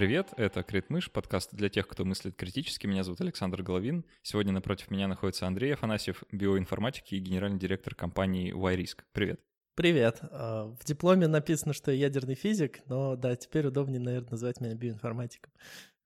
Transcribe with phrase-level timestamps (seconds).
[0.00, 2.86] Привет, это Критмыш, подкаст для тех, кто мыслит критически.
[2.86, 4.06] Меня зовут Александр Головин.
[4.22, 9.00] Сегодня напротив меня находится Андрей Афанасьев, биоинформатик и генеральный директор компании YRisk.
[9.12, 9.42] Привет.
[9.74, 10.20] Привет.
[10.22, 14.74] А, в дипломе написано, что я ядерный физик, но да, теперь удобнее, наверное, называть меня
[14.74, 15.52] биоинформатиком.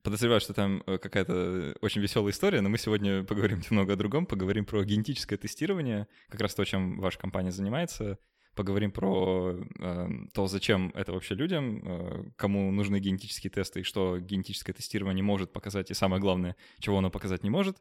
[0.02, 4.26] Подозреваю, что там э, какая-то очень веселая история, но мы сегодня поговорим немного о другом,
[4.26, 8.18] поговорим про генетическое тестирование, как раз то, чем ваша компания занимается—
[8.54, 14.18] поговорим про э, то, зачем это вообще людям, э, кому нужны генетические тесты и что
[14.18, 17.76] генетическое тестирование может показать, и самое главное, чего оно показать не может.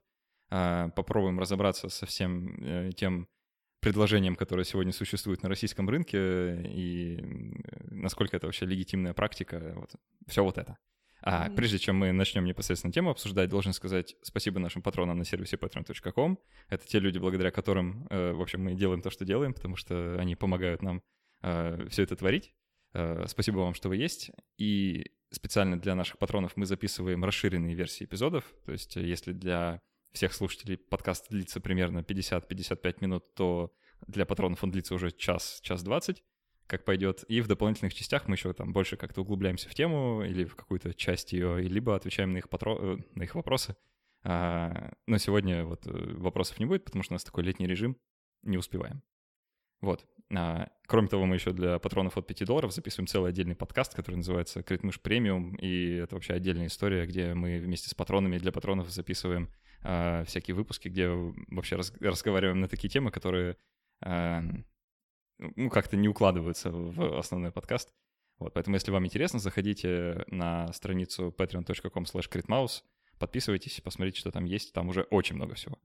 [0.49, 3.27] Э, попробуем разобраться со всем э, тем
[3.79, 7.19] предложением, которое сегодня существует на российском рынке, и
[7.91, 9.91] насколько это вообще легитимная практика, вот,
[10.27, 10.77] все вот это.
[11.25, 11.55] А mm-hmm.
[11.55, 16.37] прежде чем мы начнем непосредственно тему обсуждать, должен сказать спасибо нашим патронам на сервисе patreon.com.
[16.67, 20.17] Это те люди, благодаря которым, э, в общем, мы делаем то, что делаем, потому что
[20.19, 21.01] они помогают нам
[21.41, 22.53] э, все это творить.
[22.93, 24.31] Э, спасибо вам, что вы есть.
[24.57, 28.43] И специально для наших патронов мы записываем расширенные версии эпизодов.
[28.65, 33.73] То есть если для всех слушателей подкаст длится примерно 50-55 минут, то
[34.07, 36.21] для патронов он длится уже час, час двадцать
[36.67, 37.23] как пойдет.
[37.27, 40.93] И в дополнительных частях мы еще там больше как-то углубляемся в тему или в какую-то
[40.93, 42.77] часть ее, либо отвечаем на их, патро...
[42.79, 43.75] Э, на их вопросы.
[44.23, 47.97] А, но сегодня вот э, вопросов не будет, потому что у нас такой летний режим,
[48.41, 49.03] не успеваем.
[49.81, 50.05] Вот.
[50.33, 54.15] А, кроме того, мы еще для патронов от 5 долларов записываем целый отдельный подкаст, который
[54.15, 58.89] называется «Критмыш премиум», и это вообще отдельная история, где мы вместе с патронами для патронов
[58.89, 59.49] записываем
[59.81, 63.57] а, всякие выпуски, где вообще раз, разговариваем на такие темы, которые
[64.01, 64.41] а,
[65.37, 67.93] ну, как-то не укладываются в основной подкаст.
[68.39, 72.81] Вот, поэтому, если вам интересно, заходите на страницу patreon.com slash
[73.19, 75.77] подписывайтесь, посмотрите, что там есть, там уже очень много всего.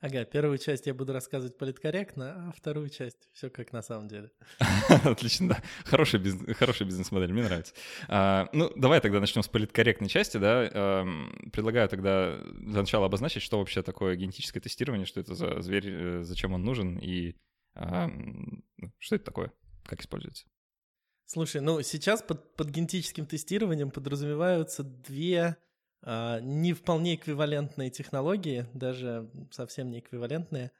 [0.00, 4.30] Ага, первую часть я буду рассказывать политкорректно, а вторую часть все как на самом деле.
[5.04, 5.62] Отлично, да.
[5.84, 7.74] Хорошая, бизнес, хорошая бизнес-модель, мне нравится.
[8.08, 10.70] А, ну, давай тогда начнем с политкорректной части, да.
[10.72, 11.06] А,
[11.52, 16.22] предлагаю тогда для начала обозначить, что вообще такое генетическое тестирование, что это за зверь, э,
[16.22, 17.34] зачем он нужен и
[17.74, 18.08] а,
[18.98, 19.52] что это такое?
[19.84, 20.46] Как используется?
[21.26, 25.56] Слушай, ну сейчас под, под генетическим тестированием подразумеваются две
[26.02, 30.72] а, не вполне эквивалентные технологии, даже совсем не эквивалентные.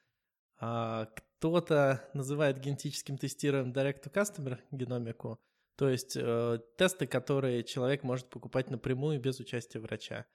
[0.59, 5.41] А, кто-то называет генетическим тестированием direct-to-customer геномику,
[5.77, 10.27] то есть э, тесты, которые человек может покупать напрямую без участия врача.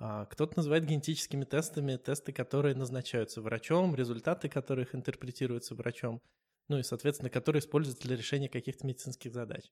[0.00, 6.22] А, кто-то называет генетическими тестами тесты, которые назначаются врачом, результаты которых интерпретируются врачом,
[6.68, 9.70] ну и, соответственно, которые используются для решения каких-то медицинских задач.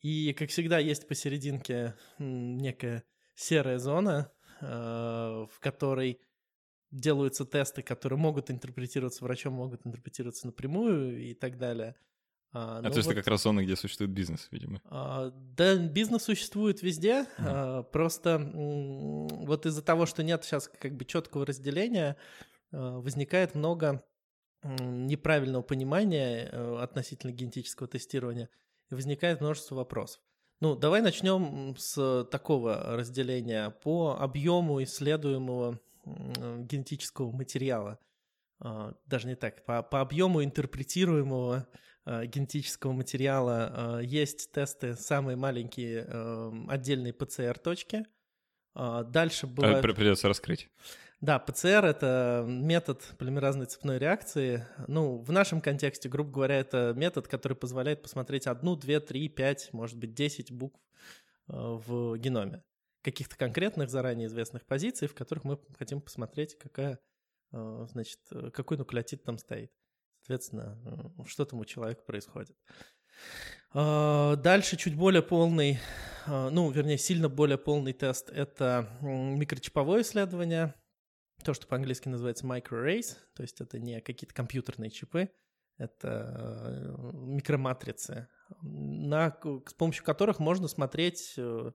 [0.00, 3.04] И, как всегда, есть посерединке некая
[3.36, 6.20] серая зона, а, в которой
[6.90, 11.94] делаются тесты, которые могут интерпретироваться врачом, могут интерпретироваться напрямую и так далее–
[12.52, 14.80] а, а ну то есть вот, это как раз зона, где существует бизнес, видимо.
[14.84, 17.26] А, да, бизнес существует везде, uh-huh.
[17.38, 22.16] а, просто вот из-за того, что нет сейчас как бы четкого разделения,
[22.72, 24.04] а, возникает много
[24.64, 28.48] неправильного понимания э, относительно генетического тестирования,
[28.92, 30.22] и возникает множество вопросов.
[30.60, 37.98] Ну, давай начнем с такого разделения по объему исследуемого генетического материала.
[38.60, 41.66] А, даже не так, по, по объему интерпретируемого
[42.04, 48.06] генетического материала э, есть тесты самые маленькие эм, отдельные ПЦР-точки.
[48.74, 49.82] А, дальше бывает...
[49.82, 50.68] Придется раскрыть.
[51.20, 54.66] Да, ПЦР— это метод полимеразной цепной реакции.
[54.88, 59.72] Ну, в нашем контексте, грубо говоря, это метод, который позволяет посмотреть одну, две, три, пять,
[59.72, 60.80] может быть, десять букв
[61.48, 62.64] э, в геноме.
[63.02, 67.00] Каких-то конкретных, заранее известных позиций, в которых мы хотим посмотреть, какая,
[67.50, 68.20] значит,
[68.52, 69.72] какой нуклеотид там стоит.
[70.22, 70.78] Соответственно,
[71.18, 72.56] э, что там у человека происходит.
[73.72, 75.80] А, дальше чуть более полный,
[76.26, 80.74] а, ну, вернее, сильно более полный тест— это микрочиповое исследование,
[81.42, 85.28] то, что по-английски называется microarrays, то есть это не какие-то компьютерные чипы,
[85.76, 88.28] это э, микроматрицы,
[88.60, 89.36] на,
[89.66, 91.72] с помощью которых можно смотреть э,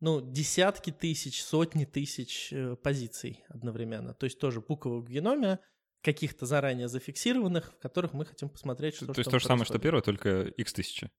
[0.00, 4.12] ну, десятки тысяч, сотни тысяч позиций одновременно.
[4.12, 5.60] То есть тоже буквы в геноме—
[6.06, 9.80] каких-то заранее зафиксированных, в которых мы хотим посмотреть, что То есть то же самое, что
[9.80, 11.10] первое, только x тысяча?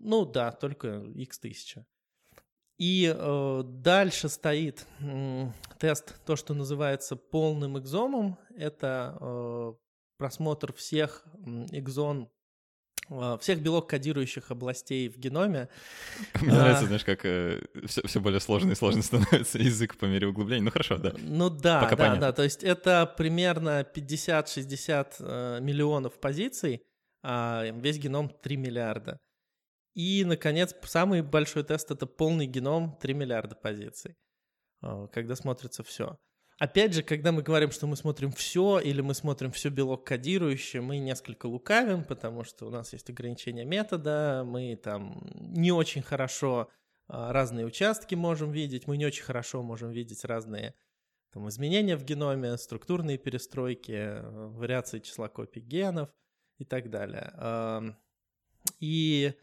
[0.00, 1.86] Ну да, только x тысяча.
[2.76, 8.36] И э, дальше стоит э, тест, то, что называется полным экзомом.
[8.56, 9.74] Это э,
[10.16, 11.24] просмотр всех
[11.70, 12.28] экзон
[13.40, 15.68] всех белок кодирующих областей в геноме.
[16.40, 20.06] Мне а, нравится, знаешь, как э, все, все более сложно и сложно становится язык по
[20.06, 20.64] мере углубления.
[20.64, 21.12] Ну хорошо, да.
[21.18, 22.20] Ну да, Пока да, понятно.
[22.20, 22.32] да.
[22.32, 26.82] То есть это примерно 50-60 э, миллионов позиций,
[27.22, 29.18] а весь геном 3 миллиарда.
[29.94, 34.14] И, наконец, самый большой тест— это полный геном 3 миллиарда позиций,
[34.82, 36.16] э, когда смотрится все.
[36.58, 40.80] Опять же, когда мы говорим, что мы смотрим все или мы смотрим все белок кодирующее,
[40.80, 46.70] мы несколько лукавим, потому что у нас есть ограничения метода, мы там не очень хорошо
[47.08, 50.74] а, разные участки можем видеть, мы не очень хорошо можем видеть разные
[51.32, 56.08] там, изменения в геноме, структурные перестройки, вариации числа копий генов
[56.58, 57.96] и так далее.
[58.78, 59.34] И,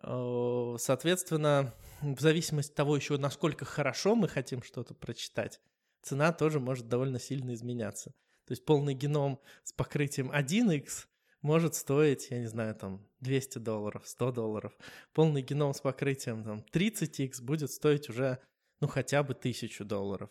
[0.00, 5.60] соответственно, в зависимости от того еще, насколько хорошо мы хотим что-то прочитать,
[6.06, 8.10] цена тоже может довольно сильно изменяться.
[8.46, 11.06] То есть полный геном с покрытием 1x
[11.42, 14.72] может стоить, я не знаю, там 200 долларов, 100 долларов.
[15.12, 18.38] Полный геном с покрытием там 30x будет стоить уже,
[18.80, 20.30] ну, хотя бы 1000 долларов.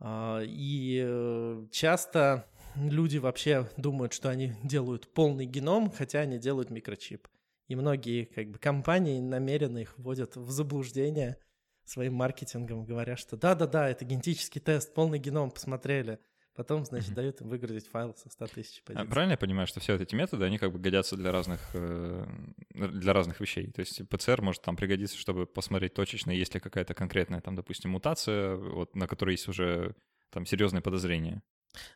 [0.00, 6.70] А, и э, часто люди вообще думают, что они делают полный геном, хотя они делают
[6.70, 7.28] микрочип.
[7.68, 11.36] И многие как бы, компании намеренно их вводят в заблуждение–
[11.90, 16.18] своим маркетингом, говоря, что да-да-да, это генетический тест, полный геном, посмотрели.
[16.58, 17.14] Потом, значит, mm-hmm.
[17.14, 19.06] дают им выгрузить файл со 100 тысяч позиций.
[19.06, 22.26] А правильно я понимаю, что все эти методы, они как бы годятся для разных, э,
[22.74, 23.70] для разных вещей?
[23.70, 27.92] То есть ПЦР может там пригодиться, чтобы посмотреть точечно, есть ли какая-то конкретная, там, допустим,
[27.92, 29.94] мутация, вот, на которой есть уже
[30.30, 31.42] там серьезные подозрения.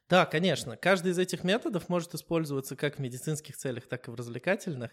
[0.08, 0.76] Да, конечно.
[0.76, 4.92] Каждый из этих методов может использоваться как в медицинских целях, так и в развлекательных.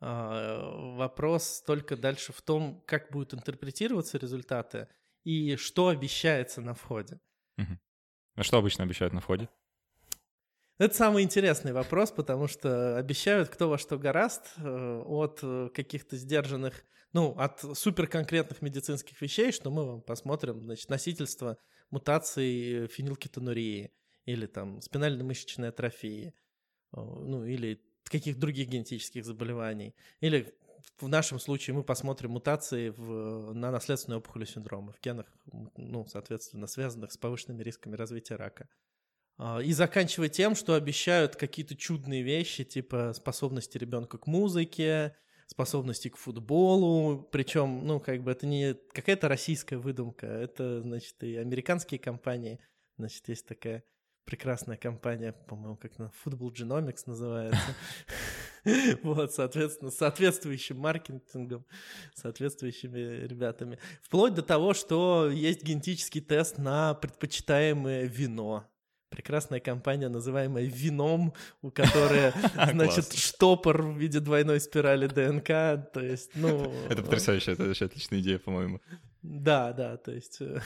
[0.00, 4.88] А, вопрос только дальше в том, как будут интерпретироваться результаты
[5.24, 7.20] и что обещается на входе.
[8.36, 9.48] А что обычно обещают на входе?
[10.78, 15.40] Это самый интересный вопрос, потому что обещают кто во что гораст э, от
[15.72, 21.58] каких-то сдержанных, ну, от суперконкретных медицинских вещей, что мы вам посмотрим, значит, носительство
[21.90, 23.92] мутации фенилкетонурии
[24.24, 26.34] или там спинально-мышечной атрофии,
[26.92, 29.94] ну, или каких других генетических заболеваний.
[30.20, 30.54] Или
[30.98, 35.26] в нашем случае мы посмотрим мутации в, на наследственную опухоль синдрома в генах,
[35.76, 38.68] ну, соответственно, связанных с повышенными рисками развития рака.
[39.36, 45.16] А, и заканчивая тем, что обещают какие-то чудные вещи, типа способности ребенка к музыке,
[45.46, 51.36] способности к футболу, причем, ну, как бы это не какая-то российская выдумка, это, значит, и
[51.36, 52.60] американские компании,
[52.96, 53.84] значит, есть такая
[54.24, 57.60] прекрасная компания, по-моему, как на Football Genomics называется.
[59.02, 61.66] Вот, соответственно, с соответствующим маркетингом,
[62.14, 63.78] соответствующими ребятами.
[64.00, 68.64] Вплоть до того, что есть генетический тест на предпочитаемое вино.
[69.10, 72.32] Прекрасная компания, называемая Вином, у которой,
[72.72, 75.46] значит, штопор в виде двойной спирали ДНК,
[75.92, 76.72] то есть, ну...
[76.88, 78.80] Это потрясающе, это вообще отличная идея, по-моему.
[79.22, 80.60] Да, да, то есть, э,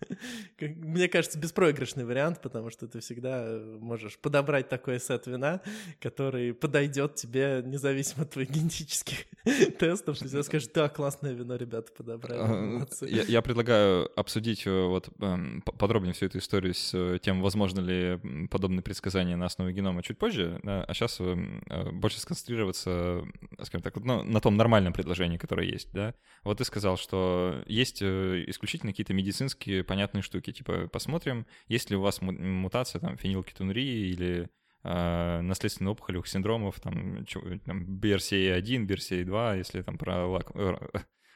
[0.60, 5.60] мне кажется, беспроигрышный вариант, потому что ты всегда можешь подобрать такой сет вина,
[6.00, 9.24] который подойдет тебе независимо от твоих генетических
[9.78, 10.18] тестов.
[10.18, 12.86] Ты скажешь, да, классное вино ребята подобрали.
[13.08, 17.80] Я, я предлагаю обсудить э, вот эм, подробнее всю эту историю с э, тем, возможно
[17.80, 23.22] ли подобные предсказания на основе генома чуть позже, а сейчас эм, больше сконцентрироваться,
[23.62, 26.14] скажем так, ну, на том нормальном предложении, которое есть, да.
[26.44, 30.52] Вот ты сказал, что есть э, исключительно какие-то медицинские понятные штуки.
[30.52, 34.48] Типа посмотрим, есть ли у вас мутация там фенилкетонурии или
[34.82, 37.24] э, наследственных опухолевых синдромов, там,
[37.64, 40.76] там BRCA1, BRCA2, если там про лак, э,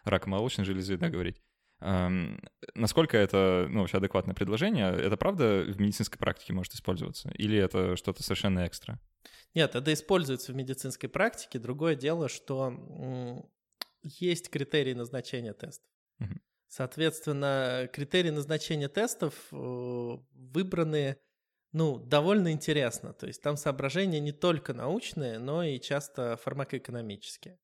[0.05, 1.41] рак молочной железы да, говорить.
[1.81, 2.43] Эм,
[2.75, 4.93] насколько это ну, вообще адекватное предложение?
[4.93, 7.31] Это правда в медицинской практике может использоваться?
[7.31, 9.01] Или это что-то совершенно экстра?
[9.55, 11.59] Нет, это используется в медицинской практике.
[11.59, 13.49] Другое дело, что
[14.03, 15.89] есть критерии назначения тестов.
[16.21, 16.35] Угу.
[16.71, 19.57] Соответственно, критерии назначения тестов э,
[20.33, 21.19] выбраны
[21.73, 23.13] ну, довольно интересно.
[23.13, 27.59] То есть там соображения не только научные, но и часто фармакоэкономические.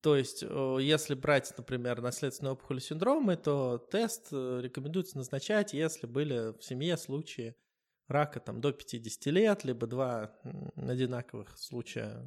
[0.00, 6.56] То есть, если брать, например, наследственную опухоль синдромы, то тест э, рекомендуется назначать, если были
[6.56, 7.56] в семье случаи
[8.08, 10.34] рака там, до 50 лет, либо два
[10.76, 12.24] одинаковых случая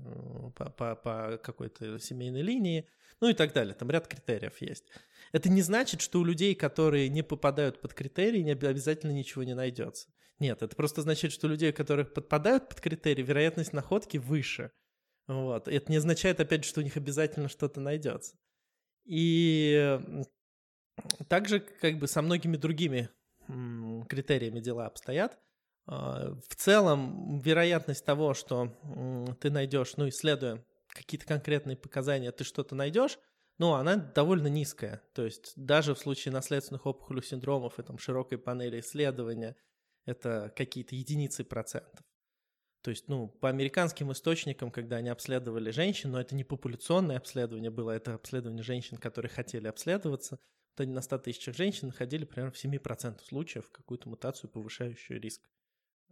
[0.56, 2.88] по, по, по какой-то семейной линии,
[3.20, 3.74] ну и так далее.
[3.74, 4.86] Там ряд критериев есть.
[5.32, 9.56] Это не значит, что у людей, которые не попадают под критерии, не обязательно ничего не
[9.56, 10.10] найдется.
[10.40, 14.72] Нет, это просто значит, что у людей, которые подпадают под критерии, вероятность находки выше.
[15.28, 15.68] Вот.
[15.68, 18.36] Это не означает, опять же, что у них обязательно что-то найдется.
[19.06, 20.00] И
[21.28, 23.10] также как бы со многими другими
[24.08, 25.40] критериями дела обстоят.
[25.88, 28.76] А, в целом, вероятность того, что
[29.40, 33.18] ты найдешь, ну, исследуя какие-то конкретные показания, ты что-то найдешь,
[33.58, 35.02] ну, она довольно низкая.
[35.14, 39.56] То есть даже в случае наследственных опухолевых синдромов и там широкой панели исследования
[40.06, 42.04] это какие-то единицы процентов.
[42.82, 47.70] То есть, ну, по американским источникам, когда они обследовали женщин, но это не популяционное обследование
[47.70, 50.40] было, это обследование женщин, которые хотели обследоваться,
[50.72, 55.48] вот они на 100 тысячах женщин находили примерно в 7% случаев какую-то мутацию, повышающую риск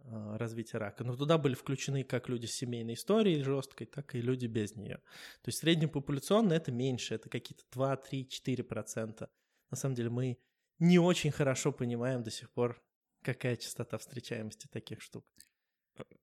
[0.04, 1.04] развития рака.
[1.04, 4.96] Но туда были включены как люди с семейной историей жесткой, так и люди без нее.
[5.42, 9.28] То есть среднепопуляционно это меньше, это какие-то 2, 3, 4%.
[9.70, 10.38] На самом деле мы
[10.78, 12.82] не очень хорошо понимаем до сих пор,
[13.22, 15.24] какая частота встречаемости таких штук.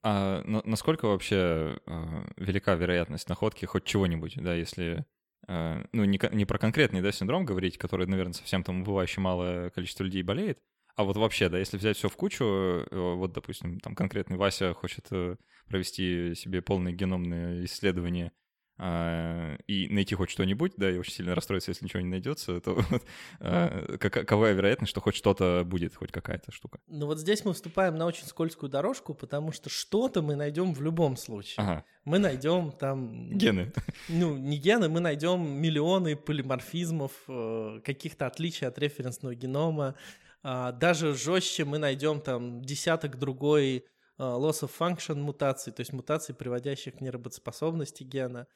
[0.02, 5.06] А насколько вообще э, велика вероятность находки хоть чего-нибудь, да, если
[5.48, 9.70] э, ну, не, не про конкретный да, синдром говорить, который, наверное, совсем там убывающе малое
[9.70, 10.60] количество людей болеет,
[10.98, 14.74] а вот вообще, да, если взять все в кучу, э, вот, допустим, там конкретный Вася
[14.74, 15.36] хочет э,
[15.68, 18.32] провести себе полное геномное исследование
[18.80, 22.74] а, и найти хоть что-нибудь, да, и очень сильно расстроиться, если ничего не найдется, то
[22.90, 23.04] вот,
[23.40, 26.80] а, какова вероятность, что хоть что-то будет, хоть какая-то штука?
[26.88, 30.82] Ну вот здесь мы вступаем на очень скользкую дорожку, потому что что-то мы найдем в
[30.82, 31.56] любом случае.
[31.58, 31.86] Ага.
[32.06, 33.38] Мы найдем там...
[33.38, 33.74] Гены.
[34.10, 39.96] Ну, не гены, мы найдем миллионы полиморфизмов, э, каких-то отличий от референсного генома.
[40.44, 43.84] А, даже жестче мы найдем там десяток другой э,
[44.18, 48.48] loss of function мутаций, то есть мутаций, приводящих к неработоспособности гена.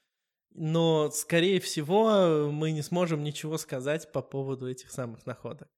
[0.54, 5.70] Но, скорее всего, мы не сможем ничего сказать по поводу этих самых находок.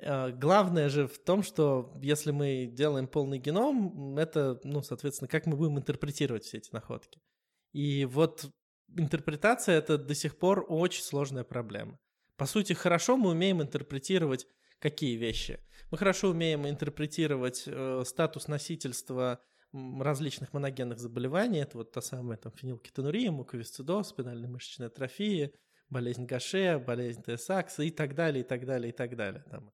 [0.00, 5.46] А, главное же в том, что если мы делаем полный геном, это, ну, соответственно, как
[5.46, 7.20] мы будем интерпретировать все эти находки.
[7.72, 8.50] И вот
[8.96, 11.98] интерпретация— это до сих пор очень сложная проблема.
[12.36, 14.46] По сути, хорошо мы умеем интерпретировать
[14.78, 15.60] какие вещи.
[15.90, 19.40] Мы хорошо умеем интерпретировать э, статус носительства
[19.72, 21.58] различных моногенных заболеваний.
[21.58, 25.52] Это вот та самая там фенилкетонурия, муковисцидоз, спинальная мышечная атрофия,
[25.90, 29.44] болезнь Гаше, болезнь Тесакса и так далее, и так далее, и так далее.
[29.50, 29.72] Там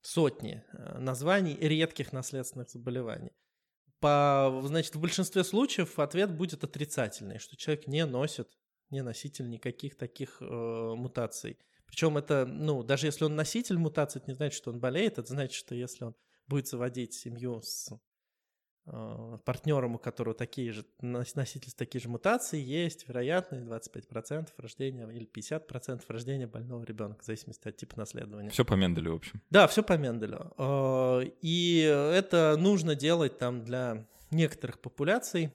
[0.00, 3.32] сотни э, названий редких наследственных заболеваний.
[4.00, 8.48] По, значит, в большинстве случаев ответ будет отрицательный, что человек не носит,
[8.88, 11.58] не носитель никаких таких э, мутаций.
[11.90, 15.28] Причем это, ну, даже если он носитель мутаций, это не значит, что он болеет, это
[15.28, 16.14] значит, что если он
[16.46, 17.90] будет заводить семью с
[18.86, 25.26] Э, партнером, у которого такие же носительство такие же мутации, есть вероятность 25% рождения или
[25.26, 28.48] 50% рождения больного ребенка, в зависимости от типа наследования.
[28.50, 29.42] Все по Менделю, в общем.
[29.50, 30.52] Да, все по Менделю.
[30.56, 35.52] Э, и это нужно делать там для некоторых популяций,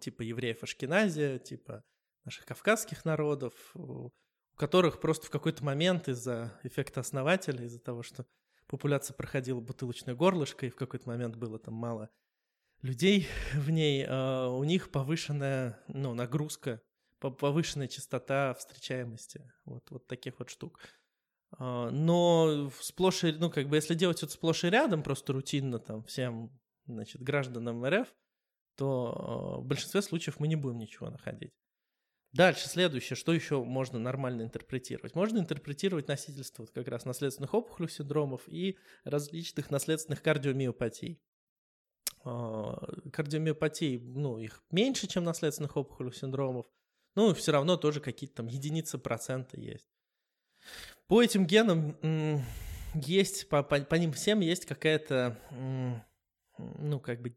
[0.00, 1.84] типа евреев Ашкеназия, типа
[2.24, 3.74] наших кавказских народов,
[4.56, 8.26] у которых просто в какой-то момент из-за эффекта основателя, из-за того, что
[8.66, 12.08] популяция проходила бутылочное горлышко, и в какой-то момент было там мало
[12.80, 16.80] людей в ней, а у них повышенная ну, нагрузка,
[17.20, 20.80] повышенная частота встречаемости, вот, вот таких вот штук.
[21.58, 25.78] А, но сплошь и, ну, как бы, если делать это сплошь и рядом, просто рутинно
[25.78, 28.08] там всем, значит, гражданам РФ,
[28.76, 31.52] то а, в большинстве случаев мы не будем ничего находить.
[32.36, 35.14] Дальше, следующее, что еще можно нормально интерпретировать?
[35.14, 41.20] Можно интерпретировать носительство вот как раз наследственных опухолевых синдромов и различных наследственных кардиомиопатий.
[42.24, 42.76] А,
[43.12, 46.66] кардиомиопатий, ну, их меньше, чем наследственных опухолевых синдромов,
[47.14, 49.88] но все равно тоже какие-то там единицы процента есть.
[51.06, 51.96] По этим генам
[52.94, 55.40] есть, по, по, по ним всем есть какая-то,
[56.58, 57.36] ну, как бы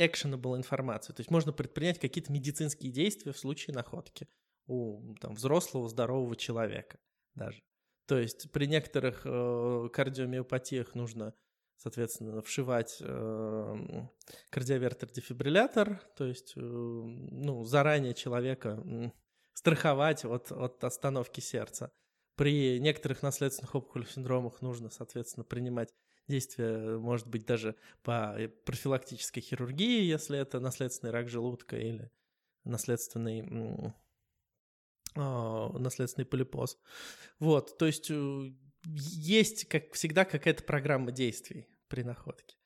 [0.00, 1.14] actionable информация.
[1.14, 4.28] То есть можно предпринять какие-то медицинские действия в случае находки
[4.66, 6.98] у там, взрослого здорового человека
[7.34, 7.60] даже.
[8.06, 11.34] То есть при некоторых э, кардиомиопатиях нужно,
[11.76, 14.06] соответственно, вшивать э,
[14.50, 19.10] кардиовертер-дефибриллятор, то есть э, ну, заранее человека э,
[19.52, 21.92] страховать от, от остановки сердца.
[22.36, 25.90] При некоторых наследственных опухолевых синдромах нужно, соответственно, принимать
[26.30, 32.10] действия, может быть, даже по э, профилактической хирургии, если это наследственный рак желудка или
[32.64, 33.92] наследственный
[35.16, 36.78] а, наследственный полипоз.
[37.38, 38.52] Вот, то есть э,
[38.86, 42.56] есть, как всегда, какая-то программа действий при находке.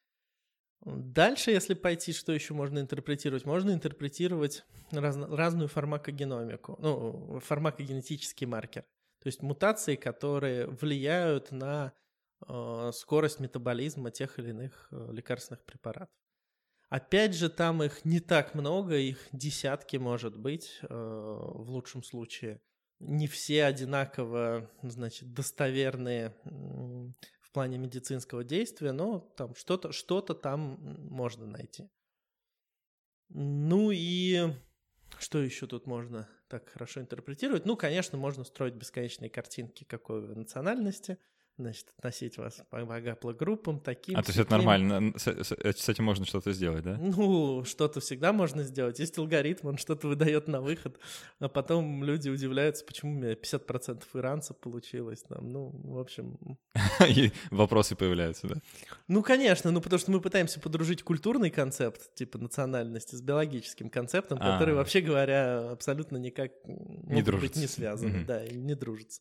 [0.84, 3.46] Дальше, если пойти, что еще можно интерпретировать?
[3.46, 8.84] Можно интерпретировать раз, разную фармакогеномику, ну, фармакогенетический маркер.
[9.22, 11.94] То есть мутации, которые влияют на
[12.92, 16.14] скорость метаболизма тех или иных э, лекарственных препаратов.
[16.88, 22.60] Опять же, там их не так много, их десятки, может быть, э, в лучшем случае.
[23.00, 30.78] Не все одинаково, значит, достоверные в плане медицинского действия, но там что-то что там
[31.10, 31.90] можно найти.
[33.28, 34.54] Ну и
[35.18, 37.66] что еще тут можно так хорошо интерпретировать?
[37.66, 41.18] Ну, конечно, можно строить бесконечные картинки какой национальности
[41.58, 44.16] значит, относить вас по гаплогруппам таким.
[44.16, 46.98] А то есть это нормально, с, с, с этим можно что-то сделать, да?
[47.00, 48.98] Ну, что-то всегда можно сделать.
[48.98, 50.98] Есть алгоритм, он что-то выдает на выход,
[51.38, 55.22] а потом люди удивляются, почему у меня 50% иранцев получилось.
[55.28, 56.58] Там, ну, в общем...
[57.08, 58.56] И вопросы появляются, да?
[59.08, 64.38] Ну, конечно, ну потому что мы пытаемся подружить культурный концепт, типа национальности, с биологическим концептом,
[64.38, 64.76] который, а.
[64.76, 69.20] вообще говоря, абсолютно никак не быть не связаны, да, и не дружатся.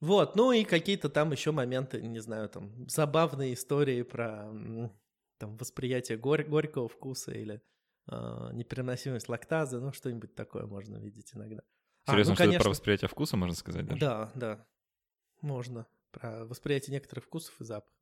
[0.00, 4.48] Вот, ну и какие-то там еще моменты, не знаю, там забавные истории про
[5.38, 7.60] там восприятие горь горького вкуса или
[8.10, 11.62] э, непереносимость лактазы, ну что-нибудь такое можно видеть иногда.
[12.06, 12.62] Серьезно, а, ну, что конечно...
[12.62, 14.00] про восприятие вкуса можно сказать даже?
[14.00, 14.66] Да, да,
[15.40, 15.86] можно.
[16.10, 17.94] Про восприятие некоторых вкусов и запахов.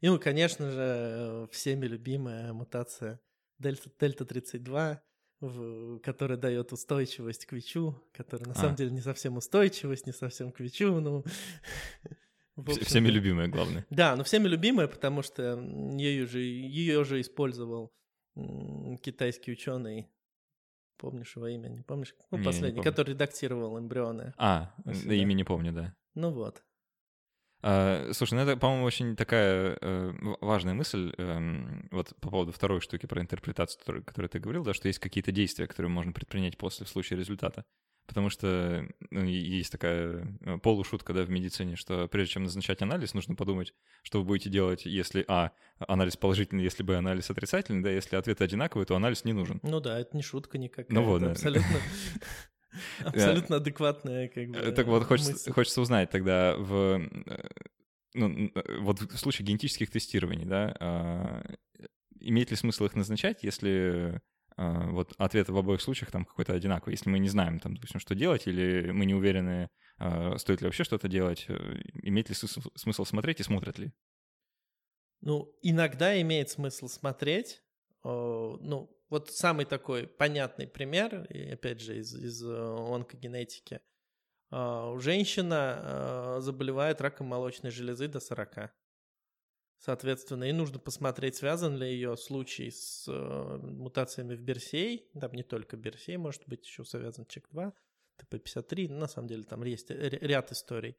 [0.00, 3.20] И, ну, конечно же, всеми любимая мутация
[3.58, 5.02] дельта, дельта 32,
[5.48, 8.54] в, который дает устойчивость к ВИЧу, который на а.
[8.54, 11.24] самом деле не совсем устойчивость, не совсем к ВИЧу, ну...
[12.82, 13.84] Всеми любимая, главное.
[13.90, 15.58] Да, но всеми любимая, потому что
[15.96, 17.92] ее же, ее же использовал
[19.02, 20.08] китайский ученый,
[20.96, 22.14] помнишь его имя, не помнишь?
[22.30, 24.34] Ну, не, последний, не который редактировал эмбрионы.
[24.36, 25.96] А, имя не помню, да.
[26.14, 26.62] Ну вот.
[27.66, 32.82] А, слушай, ну это, по-моему, очень такая э, важная мысль, э, вот по поводу второй
[32.82, 36.58] штуки про интерпретацию, которую, которую ты говорил, да, что есть какие-то действия, которые можно предпринять
[36.58, 37.64] после в случае результата.
[38.06, 43.14] Потому что ну, есть такая э, полушутка, да, в медицине, что прежде чем назначать анализ,
[43.14, 47.88] нужно подумать, что вы будете делать, если, а, анализ положительный, если, бы анализ отрицательный, да,
[47.88, 49.58] если ответы одинаковые, то анализ не нужен.
[49.62, 50.94] Ну да, это не шутка никакая.
[50.94, 51.30] Ну вот, да.
[51.30, 51.78] Абсолютно
[53.04, 54.72] Абсолютно адекватная, как бы.
[54.72, 57.48] Так вот, хочется, хочется узнать тогда в э,
[58.14, 61.42] ну, э, вот в случае генетических тестирований, да, а,
[62.20, 64.20] имеет ли смысл их назначать, если
[64.56, 68.00] а, вот ответ в обоих случаях там какой-то одинаковый, если мы не знаем, там, допустим,
[68.00, 72.34] что делать, или мы не уверены, а, стоит ли вообще что-то делать, э, имеет ли
[72.34, 73.92] смысл смотреть и смотрят ли?
[75.20, 77.62] Ну, иногда имеет смысл смотреть,
[78.04, 83.80] ну, вот самый такой понятный пример, и опять же из, из э, онкогенетики.
[84.50, 88.72] А, женщина э, заболевает раком молочной железы до 40.
[89.78, 95.10] Соответственно, и нужно посмотреть, связан ли ее случай с э, мутациями в Берсей.
[95.20, 97.72] Там не только Берсей, может быть, еще связан ЧЕК-2,
[98.18, 98.88] ТП-53.
[98.90, 100.96] На самом деле там есть ряд историй.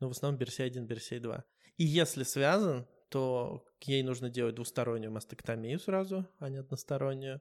[0.00, 1.42] Но в основном Берсей-1, Берсей-2.
[1.76, 7.40] И если связан, то ей нужно делать двустороннюю мастектомию сразу, а не одностороннюю.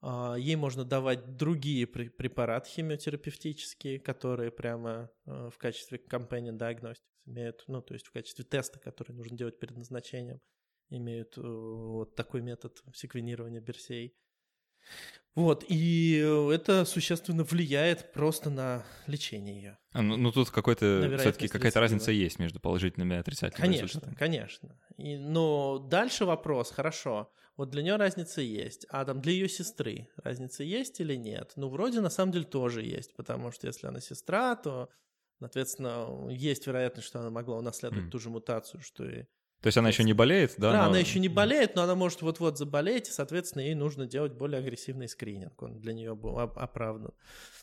[0.00, 7.62] А, ей можно давать другие препараты химиотерапевтические, которые прямо э, в качестве companion diagnostics имеют,
[7.68, 10.40] ну, то есть в качестве теста, который нужно делать перед назначением,
[10.90, 14.16] имеют э, вот такой метод секвенирования берсей.
[15.34, 16.18] Вот, и
[16.52, 19.78] это существенно влияет просто на лечение ее.
[19.92, 24.14] А, ну, ну тут какой-то все-таки какая-то разница есть между положительными и отрицательными Конечно, результатами.
[24.14, 24.78] конечно.
[24.98, 28.86] И, но дальше вопрос, хорошо, вот для нее разница есть.
[28.90, 31.52] А там для ее сестры разница есть или нет?
[31.56, 34.90] Ну, вроде на самом деле тоже есть, потому что если она сестра, то,
[35.38, 38.10] соответственно, есть вероятность, что она могла унаследовать mm.
[38.10, 39.24] ту же мутацию, что и
[39.62, 40.72] то есть она еще не болеет, да?
[40.72, 40.88] Да, но...
[40.88, 44.58] она еще не болеет, но она может вот-вот заболеть, и, соответственно, ей нужно делать более
[44.58, 45.62] агрессивный скрининг.
[45.62, 47.12] Он для нее был оправдан.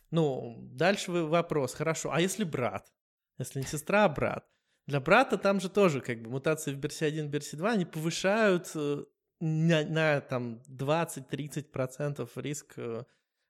[0.10, 1.74] Ну, дальше вопрос.
[1.74, 2.92] Хорошо, а если брат?
[3.38, 4.48] Если не сестра, а брат?
[4.88, 9.04] Для брата там же тоже как бы мутации в BRCA1, BRCA2, они повышают э,
[9.42, 13.04] на, на там 20-30% риск э,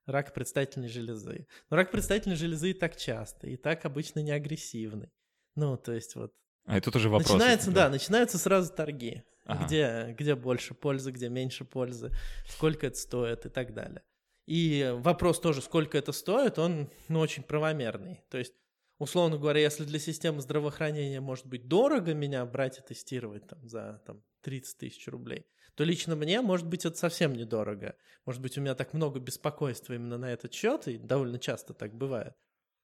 [0.07, 1.47] рака предстательной железы.
[1.69, 5.12] Но рак предстательной железы и так часто, и так обычно не агрессивный.
[5.55, 6.33] Ну, то есть вот...
[6.69, 7.32] А это тоже вопрос.
[7.32, 9.23] Начинается, да, начинаются сразу торги.
[9.45, 9.65] Ага.
[9.65, 12.12] Где, где больше пользы, где меньше пользы,
[12.47, 14.03] сколько это стоит и так далее.
[14.45, 18.21] И вопрос тоже, сколько это стоит, он ну, очень правомерный.
[18.29, 18.53] То есть
[18.99, 24.03] условно говоря, если для системы здравоохранения может быть дорого меня брать и тестировать там, за
[24.05, 27.95] там, 30 тысяч рублей, то лично мне, может быть, это совсем недорого.
[28.25, 31.95] Может быть, у меня так много беспокойства именно на этот счет, и довольно часто так
[31.95, 32.36] бывает.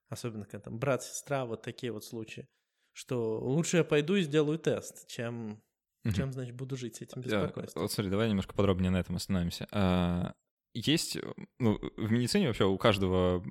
[0.10, 2.48] Особенно, когда там брат, сестра, вот такие вот случаи.
[2.96, 5.62] Что лучше я пойду и сделаю тест, чем,
[6.06, 6.14] угу.
[6.14, 7.82] чем значит, буду жить с этим беспокойством.
[7.82, 9.68] Вот смотри, давай немножко подробнее на этом остановимся.
[9.74, 10.34] А,
[10.74, 11.18] есть,
[11.60, 13.44] ну, в медицине вообще у каждого,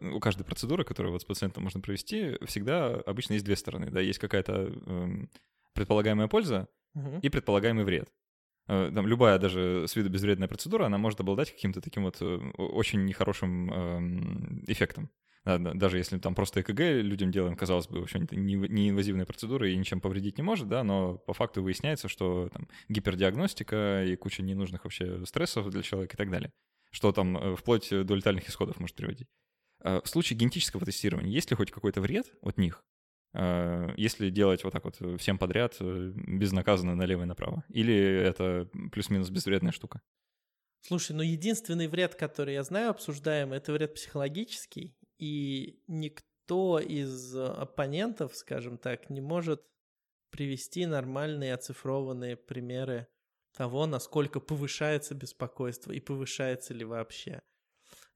[0.00, 4.00] у каждой процедуры, которую вот с пациентом можно провести, всегда обычно есть две стороны, да,
[4.00, 5.08] есть какая-то э,
[5.72, 7.18] предполагаемая польза угу.
[7.22, 8.08] и предполагаемый вред.
[8.68, 12.36] Э, там любая даже с виду безвредная процедура, она может обладать каким-то таким вот э,
[12.56, 15.10] очень нехорошим э, эффектом.
[15.44, 20.00] Даже если там просто ЭКГ людям делаем, казалось бы, вообще не инвазивная процедура и ничем
[20.00, 25.26] повредить не может, да, но по факту выясняется, что там гипердиагностика и куча ненужных вообще
[25.26, 26.52] стрессов для человека и так далее
[26.92, 29.28] что там э, вплоть до летальных исходов может приводить.
[29.82, 32.84] А в случае генетического тестирования есть ли хоть какой-то вред от них?
[33.34, 37.64] э, если делать вот так вот всем подряд, э, безнаказанно налево и направо?
[37.68, 40.00] Или это плюс-минус безвредная штука?
[40.82, 48.34] Слушай, ну единственный вред, который я знаю, обсуждаем, это вред психологический, и никто из оппонентов,
[48.36, 49.64] скажем так, не может
[50.30, 53.06] привести нормальные оцифрованные примеры
[53.52, 57.40] того, насколько повышается беспокойство и повышается ли вообще.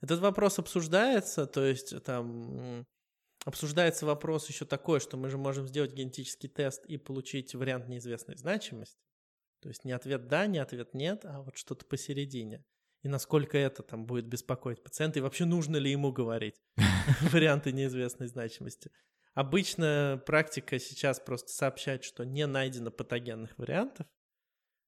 [0.01, 2.85] Этот вопрос обсуждается, то есть там
[3.45, 8.37] обсуждается вопрос еще такой, что мы же можем сделать генетический тест и получить вариант неизвестной
[8.37, 8.99] значимости.
[9.61, 12.65] То есть не ответ «да», не ответ «нет», а вот что-то посередине.
[13.07, 16.61] И насколько это там будет беспокоить пациента, и вообще нужно ли ему говорить
[17.33, 18.91] варианты неизвестной значимости.
[19.33, 24.09] Обычно практика сейчас просто сообщает, что не найдено патогенных вариантов,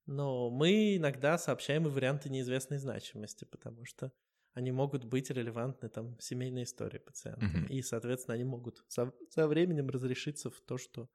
[0.07, 4.11] но мы иногда сообщаем и варианты неизвестной значимости, потому что
[4.53, 7.47] они могут быть релевантны там семейной истории пациента.
[7.47, 7.69] Mm-hmm.
[7.69, 11.09] И, соответственно, они могут со, со временем разрешиться в то, что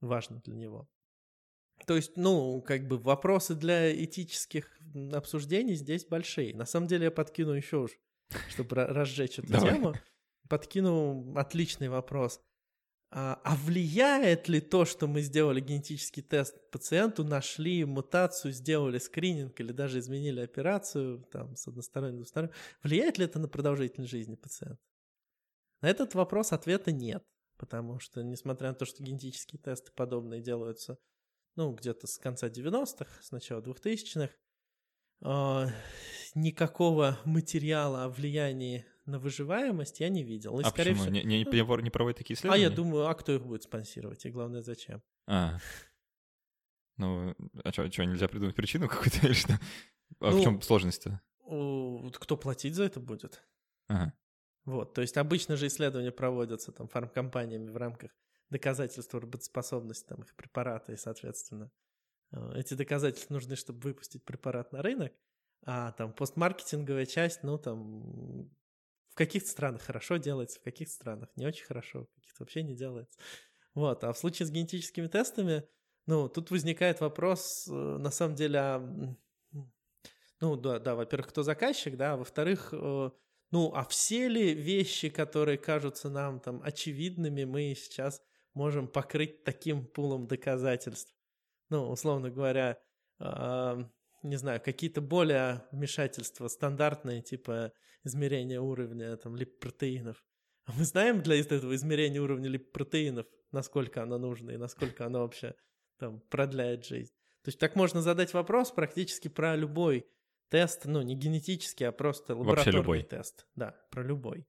[0.00, 0.88] важно для него.
[1.86, 4.78] То есть, ну, как бы вопросы для этических
[5.12, 6.54] обсуждений здесь большие.
[6.54, 7.92] На самом деле я подкину еще уж,
[8.48, 9.94] чтобы разжечь эту тему.
[10.48, 12.40] Подкину отличный вопрос.
[13.10, 19.58] А, а влияет ли то, что мы сделали генетический тест пациенту, нашли мутацию, сделали скрининг
[19.60, 24.82] или даже изменили операцию там, с односторонней, двусторонней, влияет ли это на продолжительность жизни пациента?
[25.80, 27.24] На этот вопрос ответа нет,
[27.56, 30.98] потому что, несмотря на то, что генетические тесты подобные делаются
[31.58, 34.32] ну, где-то с конца 90-х, с начала 2000-х,
[35.22, 35.66] э,
[36.36, 40.60] никакого материала о влиянии на выживаемость я не видел.
[40.60, 41.06] И, а скорее почему?
[41.06, 41.14] Всего...
[41.16, 42.66] Не, не, не, не проводят такие исследования?
[42.66, 44.24] А я думаю, а кто их будет спонсировать?
[44.24, 45.02] И главное, зачем?
[45.26, 45.58] А.
[46.96, 49.58] Ну, а что, что, нельзя придумать причину какую-то или что?
[50.20, 51.20] А ну, в чем сложность-то?
[51.40, 53.42] Кто платить за это будет?
[53.88, 54.12] Ага.
[54.64, 58.12] Вот, то есть обычно же исследования проводятся там фармкомпаниями в рамках
[58.50, 61.70] доказательства работоспособности там их препарата, и, соответственно,
[62.32, 65.12] э, эти доказательства нужны, чтобы выпустить препарат на рынок,
[65.64, 68.50] а там постмаркетинговая часть, ну, там
[69.18, 73.18] каких-то странах хорошо делается, в каких-то странах не очень хорошо, в каких-то вообще не делается.
[73.74, 74.04] Вот.
[74.04, 75.64] А в случае с генетическими тестами,
[76.06, 79.16] ну, тут возникает вопрос, э, на самом деле, а,
[80.40, 83.10] ну, да, да, во-первых, кто заказчик, да, а во-вторых, э,
[83.50, 88.22] ну, а все ли вещи, которые кажутся нам там очевидными, мы сейчас
[88.54, 91.14] можем покрыть таким пулом доказательств?
[91.70, 92.78] Ну, условно говоря,
[93.18, 93.78] а,
[94.22, 97.72] не знаю, какие-то более вмешательства стандартные, типа
[98.04, 100.24] измерения уровня там липопротеинов.
[100.64, 105.54] А мы знаем для этого измерения уровня липопротеинов, насколько оно нужно и насколько оно вообще
[105.98, 107.12] там продляет жизнь.
[107.42, 110.06] То есть так можно задать вопрос практически про любой
[110.48, 113.02] тест, ну не генетический, а просто лабораторный любой.
[113.02, 113.46] тест.
[113.54, 114.46] Да, про любой.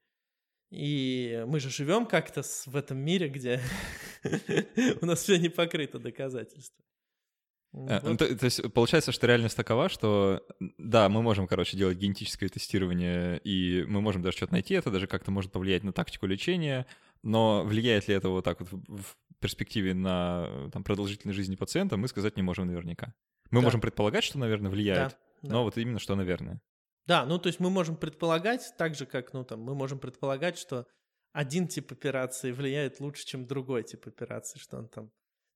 [0.71, 3.62] И мы же живем как-то в этом мире, где
[5.01, 6.86] у нас все не покрыто доказательствами.
[7.71, 8.03] Вот.
[8.03, 10.43] Ну, то, то есть получается, что реальность такова, что
[10.77, 15.05] да, мы можем, короче, делать генетическое тестирование, и мы можем даже что-то найти, это даже
[15.05, 16.88] как-то может повлиять на тактику лечения,
[17.21, 22.08] но влияет ли это вот так вот в, перспективе на там, продолжительность жизни пациента, мы
[22.08, 23.13] сказать не можем наверняка.
[23.51, 23.65] Мы да.
[23.65, 26.62] можем предполагать, что, наверное, влияет, да, но вот именно что, наверное.
[27.10, 30.60] Да, ну то есть мы можем предполагать, так же как, ну там, мы можем предполагать,
[30.60, 30.86] что
[31.34, 35.12] один тип операции влияет лучше, чем другой тип операции, что он там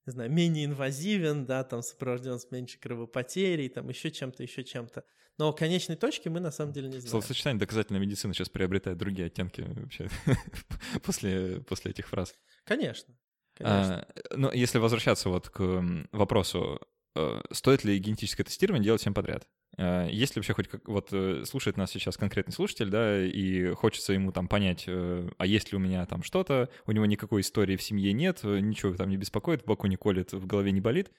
[0.07, 5.05] не знаю, менее инвазивен, да, там сопровожден с меньшей кровопотерей, там еще чем-то, еще чем-то.
[5.37, 7.09] Но конечной точки мы на самом деле не знаем.
[7.09, 10.09] Словосочетание доказательной медицины сейчас приобретает другие оттенки вообще
[11.03, 12.33] после, после этих фраз.
[12.65, 13.15] Конечно.
[13.53, 14.01] Конечно.
[14.01, 16.81] А, но если возвращаться вот к вопросу,
[17.15, 19.47] э, стоит ли генетическое тестирование делать всем подряд?
[19.77, 20.87] Э, есть ли вообще хоть как...
[20.87, 25.45] Вот э, слушает нас сейчас конкретный слушатель, да, и хочется ему там понять, э, а
[25.45, 29.09] есть ли у меня там что-то, у него никакой истории в семье нет, ничего там
[29.09, 31.11] не беспокоит, в боку не колет, в голове не болит.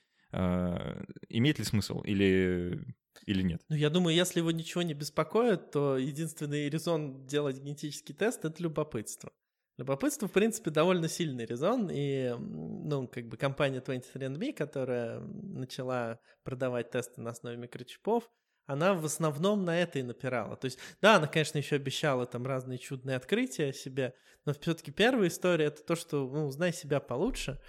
[1.29, 2.81] Имеет ли смысл или,
[3.25, 3.63] или нет?
[3.69, 8.61] Ну, я думаю, если его ничего не беспокоит, то единственный резон делать генетический тест— это
[8.61, 9.31] любопытство.
[9.77, 16.91] Любопытство, в принципе, довольно сильный резон, и, ну, как бы компания 23andMe, которая начала продавать
[16.91, 18.29] тесты на основе микрочипов,
[18.67, 20.57] она в основном на это и напирала.
[20.57, 24.91] То есть, да, она, конечно, еще обещала там разные чудные открытия о себе, но все-таки
[24.91, 27.61] первая история это то, что, ну, знай себя получше,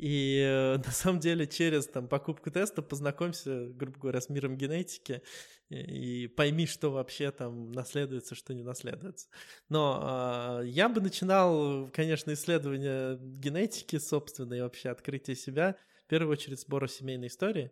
[0.00, 5.22] и э, на самом деле через там покупку теста познакомься, грубо говоря, с миром генетики
[5.68, 9.28] и, и пойми, что вообще там наследуется, что не наследуется.
[9.68, 16.32] Но э, я бы начинал, конечно, исследование генетики собственной и вообще открытие себя в первую
[16.32, 17.70] очередь сбора семейной истории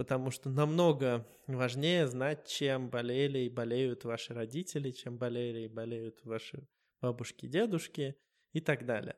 [0.00, 6.24] потому что намного важнее знать, чем болели и болеют ваши родители, чем болели и болеют
[6.24, 6.66] ваши
[7.02, 8.16] бабушки, дедушки
[8.54, 9.16] и так далее.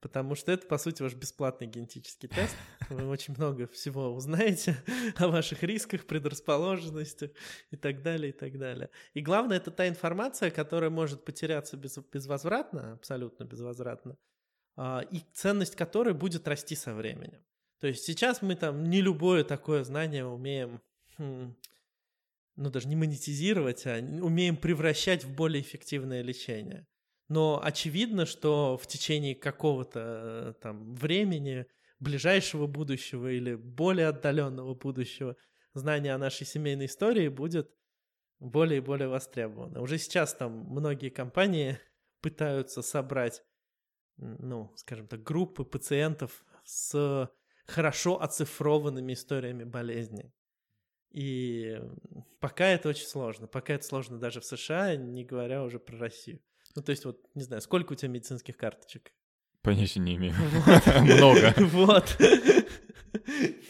[0.00, 2.54] потому что это, по сути, ваш бесплатный генетический тест.
[2.90, 4.76] Вы очень много всего узнаете
[5.16, 7.32] о ваших рисках, предрасположенностях
[7.72, 8.88] и так далее, и так далее.
[9.14, 14.16] И главное, это та информация, которая может потеряться без, безвозвратно, абсолютно безвозвратно,
[14.76, 17.42] а, и ценность которой будет расти со временем.
[17.80, 20.80] То есть сейчас мы там не любое такое знание умеем,
[21.16, 21.56] хм,
[22.56, 26.86] ну даже не монетизировать, а умеем превращать в более эффективное лечение.
[27.28, 31.66] Но очевидно, что в течение какого-то э, там времени,
[32.00, 35.36] ближайшего будущего или более отдаленного будущего,
[35.72, 37.72] знание о нашей семейной истории будет
[38.40, 39.80] более и более востребовано.
[39.80, 41.78] Уже сейчас там многие компании
[42.20, 43.42] пытаются собрать,
[44.16, 47.30] ну, скажем так, группы пациентов с
[47.66, 50.32] хорошо оцифрованными историями болезней.
[51.12, 51.80] И
[52.38, 53.46] пока это очень сложно.
[53.46, 56.40] Пока это сложно даже в США, не говоря уже про Россию.
[56.76, 59.12] Ну, то есть, вот, не знаю, сколько у тебя медицинских карточек?
[59.62, 60.34] Понятия не имею.
[61.00, 61.54] Много.
[61.58, 62.16] Вот.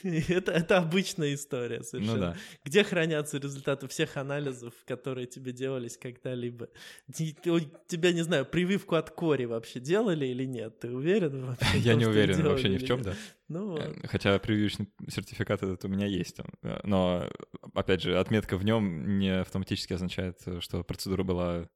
[0.03, 2.15] Это, это обычная история ну совершенно.
[2.15, 2.37] Ну, да.
[2.65, 6.69] Где хранятся результаты всех анализов, которые тебе делались когда-либо?
[7.13, 10.79] Тебя, не знаю, прививку от кори вообще делали или нет?
[10.81, 11.79] Ты уверен вообще?
[11.79, 13.15] Я не уверен вообще ни в чем, да.
[13.49, 16.39] Ну, э, Хотя прививочный сертификат этот у меня есть.
[16.63, 17.29] Э, но,
[17.75, 21.69] опять же, отметка в нем не автоматически означает, что процедура была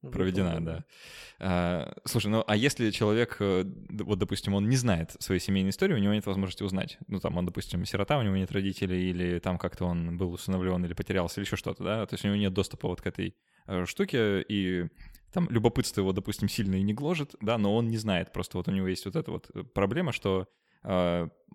[0.00, 0.84] Проведена, да.
[1.40, 5.94] А, слушай, ну а если человек, э, вот, допустим, он не знает своей семейной истории,
[5.94, 6.98] у него нет возможности узнать.
[7.08, 10.84] Ну, там, он, допустим, сирота, у него нет родителей, или там как-то он был усыновлен,
[10.84, 13.34] или потерялся, или еще что-то, да, то есть у него нет доступа вот к этой
[13.66, 14.86] э, штуке, и
[15.32, 18.68] там любопытство его, допустим, сильно и не гложет, да, но он не знает, просто вот
[18.68, 20.48] у него есть вот эта вот э, проблема, что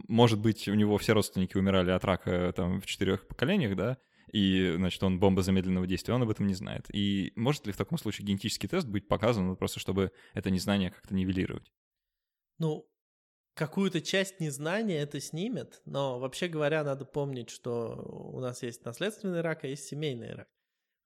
[0.09, 3.97] может быть, у него все родственники умирали от рака там в четырех поколениях, да,
[4.33, 6.87] и, значит, он бомба замедленного действия, он об этом не знает.
[6.91, 11.13] И может ли в таком случае генетический тест быть показан, просто чтобы это незнание как-то
[11.13, 11.71] нивелировать?
[12.57, 12.89] Ну,
[13.53, 19.41] какую-то часть незнания это снимет, но вообще говоря, надо помнить, что у нас есть наследственный
[19.41, 20.47] рак, а есть семейный рак.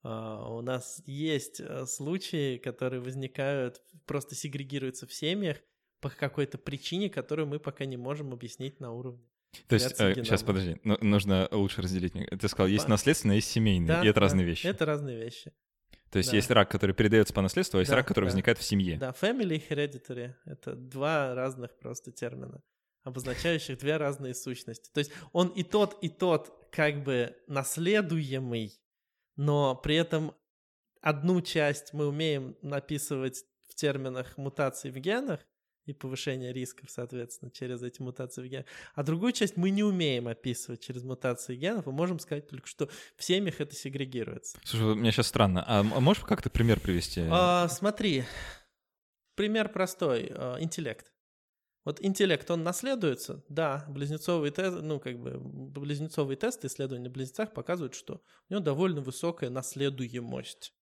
[0.05, 5.57] Uh, у нас есть uh, случаи, которые возникают, просто сегрегируются в семьях
[5.99, 9.27] по какой-то причине, которую мы пока не можем объяснить на уровне
[9.67, 12.13] то есть, э, сейчас подожди, ну, нужно лучше разделить.
[12.13, 14.67] Ты сказал, есть наследственное, есть семейное, да, и это да, разные вещи.
[14.67, 15.51] Это разные вещи.
[16.11, 16.37] То есть да.
[16.37, 18.29] есть рак, который передается по наследству, а есть да, рак, который да.
[18.29, 18.97] возникает в семье.
[18.97, 22.61] Да, family и hereditary— это два разных просто термина,
[23.03, 24.89] обозначающих две разные сущности.
[24.93, 28.79] То есть он и тот, и тот как бы наследуемый,
[29.35, 30.33] но при этом
[31.01, 35.41] одну часть мы умеем написывать в терминах мутаций в генах,
[35.87, 38.65] и повышение рисков, соответственно, через эти мутации в генах.
[38.93, 42.89] А другую часть мы не умеем описывать через мутации генов, мы можем сказать только, что
[43.15, 44.59] в семьях это сегрегируется.
[44.63, 45.63] Слушай, мне сейчас странно.
[45.65, 47.23] А, а можешь как-то пример привести?
[47.29, 48.25] А, смотри,
[49.35, 50.31] пример простой.
[50.35, 51.11] А, интеллект.
[51.85, 53.45] Вот интеллект, он наследуется?
[53.47, 58.61] Да, близнецовые тесты, ну, как бы, близнецовые тесты, исследования на близнецах показывают, что у него
[58.61, 60.73] довольно высокая наследуемость.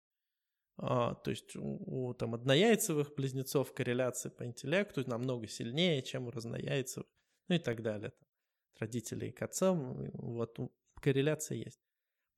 [0.77, 6.31] А, то есть у, у там, однояйцевых близнецов корреляция по интеллекту намного сильнее, чем у
[6.31, 7.07] разнояйцевых,
[7.49, 8.11] ну и так далее.
[8.11, 8.29] Там,
[8.75, 10.59] от родителей к отцам, вот
[11.01, 11.81] корреляция есть.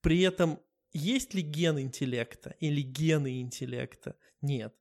[0.02, 0.60] При этом
[0.92, 4.16] есть ли ген интеллекта или гены интеллекта?
[4.40, 4.74] Нет.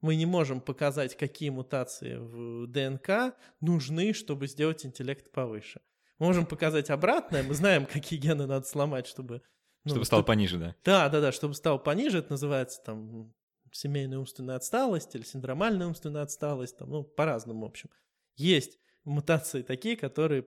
[0.00, 5.82] Мы не можем показать, какие мутации в ДНК нужны, чтобы сделать интеллект повыше.
[6.18, 9.42] Мы можем показать обратное, мы знаем, какие гены надо сломать, чтобы
[9.84, 10.76] ну, чтобы стал пониже, да?
[10.84, 13.32] Да, да, да, чтобы стал пониже, это называется там
[13.72, 17.90] семейная умственная отсталость или синдромальная умственная отсталость, там, ну, по-разному, в общем.
[18.36, 20.46] Есть мутации такие, которые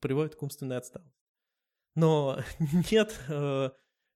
[0.00, 1.14] приводят к умственной отсталости.
[1.94, 2.40] Но
[2.90, 3.70] нет, э,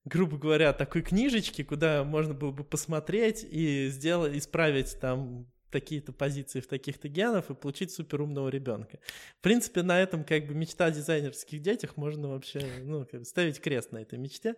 [0.04, 6.60] грубо говоря, такой книжечки, куда можно было бы посмотреть и сделать, исправить там такие-то позиции
[6.60, 8.98] в таких-то генов и получить суперумного ребенка.
[9.38, 13.26] В принципе, на этом как бы мечта о дизайнерских детях можно вообще ну, как бы
[13.26, 14.54] ставить крест на этой мечте.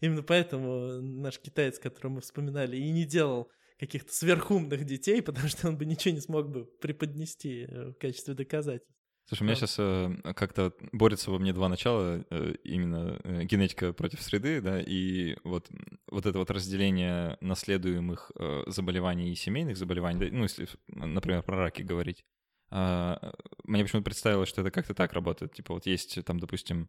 [0.00, 5.68] Именно поэтому наш китаец, которого мы вспоминали, и не делал каких-то сверхумных детей, потому что
[5.68, 9.01] он бы ничего не смог бы преподнести э, в качестве доказательств.
[9.26, 13.92] Слушай, у меня сейчас э, как-то борется во мне два начала, э, именно э, генетика
[13.92, 15.70] против среды, да, и вот,
[16.08, 21.56] вот это вот разделение наследуемых э, заболеваний и семейных заболеваний, да, ну, если, например, про
[21.56, 22.24] раки говорить.
[22.70, 23.16] Э,
[23.64, 25.54] мне почему-то представилось, что это как-то так работает.
[25.54, 26.88] Типа вот есть там, допустим,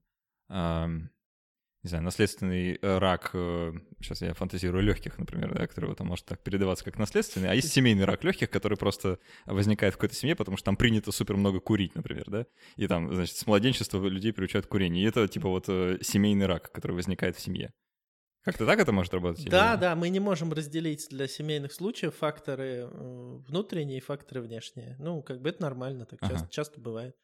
[0.50, 0.88] э,
[1.84, 3.32] не знаю, наследственный э, рак,
[4.00, 7.54] сейчас э, я фантазирую, легких, например, да, который там может так передаваться как наследственный, а
[7.54, 11.36] есть семейный рак легких, который просто возникает в какой-то семье, потому что там принято супер
[11.36, 12.46] много курить, например, да,
[12.78, 16.46] и там, значит, с младенчества людей приучают к курению, и это типа вот э, семейный
[16.46, 17.74] рак, который возникает в семье.
[18.44, 19.46] Как-то так это может работать?
[19.50, 19.82] Да, или...
[19.82, 24.98] да, мы не можем разделить для семейных случаев факторы внутренние и факторы внешние.
[25.00, 26.34] Ну, как бы это нормально, так ага.
[26.34, 27.16] часто, часто бывает.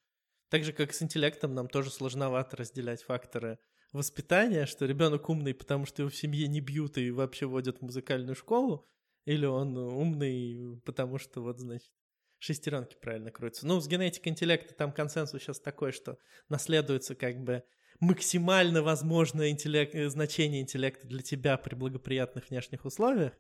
[0.50, 3.60] Так же, как с интеллектом, нам тоже сложновато разделять факторы
[3.91, 7.82] воспитания, что ребенок умный, потому что его в семье не бьют и вообще водят в
[7.82, 8.88] музыкальную школу,
[9.25, 11.91] или он умный, потому что вот, значит,
[12.39, 13.67] шестеренки правильно крутятся.
[13.67, 17.63] Ну, с генетикой интеллекта там консенсус сейчас такой, что наследуется как бы
[17.99, 23.34] максимально возможное интеллект, э, значение интеллекта для тебя при благоприятных внешних условиях.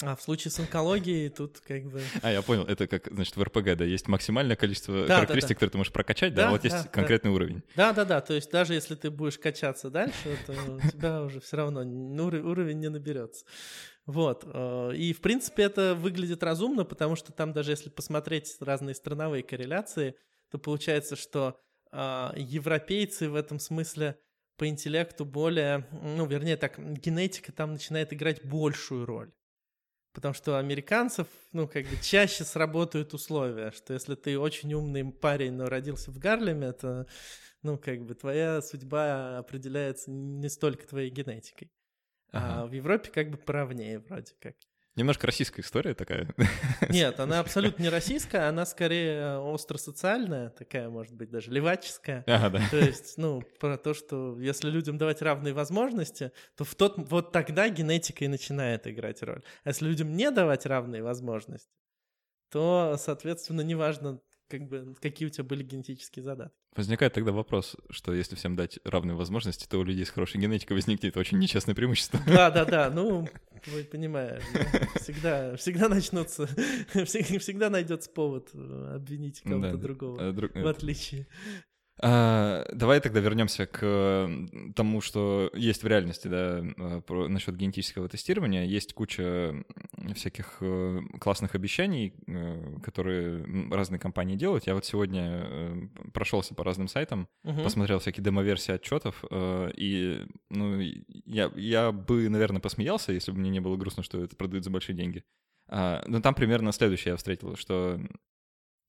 [0.00, 2.00] А в случае с онкологией тут как бы...
[2.22, 5.54] А, я понял, это как, значит, в РПГ, да, есть максимальное количество да, характеристик, да,
[5.54, 5.54] да.
[5.54, 7.34] которые ты можешь прокачать, да, да а вот есть да, конкретный да.
[7.34, 7.62] уровень.
[7.74, 11.80] Да-да-да, то есть даже если ты будешь качаться дальше, то у тебя уже все равно
[11.80, 13.44] уровень не наберется.
[14.06, 14.44] Вот.
[14.46, 19.42] Э, и, в принципе, это выглядит разумно, потому что там даже если посмотреть разные страновые
[19.42, 20.14] корреляции,
[20.50, 24.18] то получается, что а, европейцы в этом смысле
[24.56, 29.32] по интеллекту более, ну, вернее так, генетика там начинает играть большую роль.
[30.18, 35.04] Потому что у американцев, ну, как бы чаще сработают условия, что если ты очень умный
[35.12, 37.06] парень, но родился в Гарлеме, то,
[37.62, 41.70] ну, как бы твоя судьба определяется не столько твоей генетикой.
[42.32, 42.62] А ага.
[42.62, 44.56] А в Европе как бы поровнее вроде как.
[44.96, 46.28] Немножко российская история такая.
[46.88, 52.24] Нет, она абсолютно не российская, она скорее остро-социальная, такая, может быть, даже леваческая.
[52.26, 52.68] Ага, да.
[52.70, 57.30] То есть, ну, про то, что если людям давать равные возможности, то в тот, вот
[57.30, 59.42] тогда генетика и начинает играть роль.
[59.62, 61.70] А если людям не давать равные возможности,
[62.50, 66.56] то, соответственно, неважно, как бы, какие у тебя были генетические задатки.
[66.74, 70.76] Возникает тогда вопрос, что если всем дать равные возможности, то у людей с хорошей генетикой
[70.76, 72.20] возникнет очень нечестное преимущество.
[72.26, 73.28] Да, да, да, ну,
[73.66, 76.46] вы понимаете, ну, всегда, всегда начнутся,
[77.04, 80.54] всегда, всегда найдется повод э, обвинить кого-то да, другого, друг...
[80.54, 81.26] в отличие.
[82.00, 84.30] А, давай тогда вернемся к
[84.76, 88.64] тому, что есть в реальности, да, а, про, насчет генетического тестирования.
[88.64, 89.64] Есть куча
[90.14, 94.66] всяких э, классных обещаний, э, которые разные компании делают.
[94.66, 97.62] Я вот сегодня э, прошелся по разным сайтам, угу.
[97.62, 103.60] посмотрел всякие демоверсии отчетов, и ну, я, я бы, наверное, посмеялся, если бы мне не
[103.60, 105.24] было грустно, что это продают за большие деньги.
[105.68, 108.00] А, но там примерно следующее я встретил, что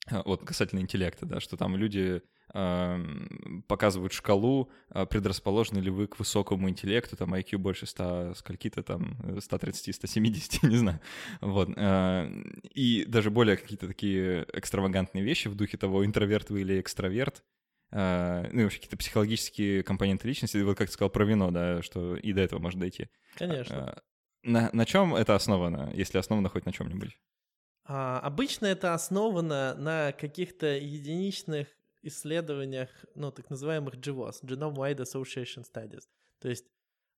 [0.26, 6.68] вот касательно интеллекта, да, что там люди показывают шкалу, а, предрасположены ли вы к высокому
[6.68, 11.00] интеллекту, там IQ больше 100, скольки-то там, 130, 170, не знаю.
[11.42, 11.70] Вот.
[11.78, 12.28] А,
[12.74, 17.44] и даже более какие-то такие экстравагантные вещи в духе того, интроверт вы или экстраверт,
[17.92, 21.84] а, ну и вообще какие-то психологические компоненты личности, вот как ты сказал про вино, да,
[21.84, 23.10] что и до этого может дойти.
[23.36, 24.02] Конечно.
[24.42, 27.16] На, на чем это основано, если основано хоть на чем-нибудь?
[27.92, 31.68] А, обычно это основано на каких-то единичных
[32.04, 36.04] исследованиях, ну, так называемых GWAS, Genome Wide Association Studies,
[36.40, 36.66] то есть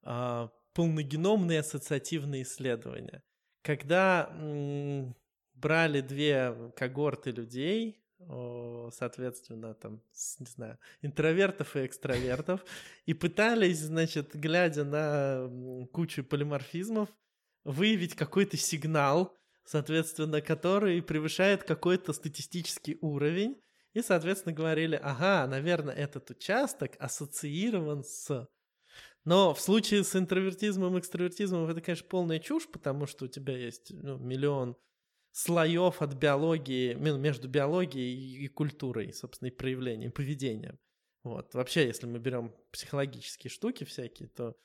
[0.03, 3.21] а, полногеномные ассоциативные исследования.
[3.63, 5.13] Когда м,
[5.55, 7.97] брали две когорты людей,
[8.91, 10.01] соответственно, там,
[10.39, 12.63] не знаю, интровертов и экстравертов,
[13.05, 17.09] и пытались, значит, глядя на кучу полиморфизмов,
[17.65, 23.61] выявить какой-то сигнал, соответственно, который превышает какой-то статистический уровень,
[23.93, 28.47] и, соответственно, говорили, ага, наверное, этот участок ассоциирован с...
[29.23, 33.55] Но в случае с интровертизмом и экстравертизмом это, конечно, полная чушь, потому что у тебя
[33.55, 34.75] есть ну, миллион
[35.31, 40.79] слоев от биологии, между биологией и культурой, собственно, и проявлением, поведением.
[41.23, 41.53] Вот.
[41.53, 44.55] Вообще, если мы берем психологические штуки всякие, то,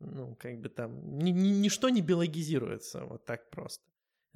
[0.00, 3.84] ну, как бы там, ни, ни, ничто не биологизируется вот так просто.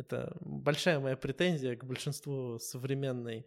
[0.01, 3.47] Это большая моя претензия к большинству современной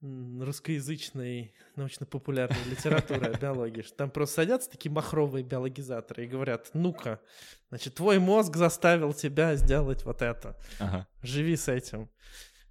[0.00, 3.84] русскоязычной научно-популярной литературы о биологии.
[3.96, 7.20] Там просто садятся такие махровые биологизаторы и говорят, ну-ка,
[7.68, 10.58] значит, твой мозг заставил тебя сделать вот это.
[10.80, 11.06] Ага.
[11.22, 12.10] Живи с этим.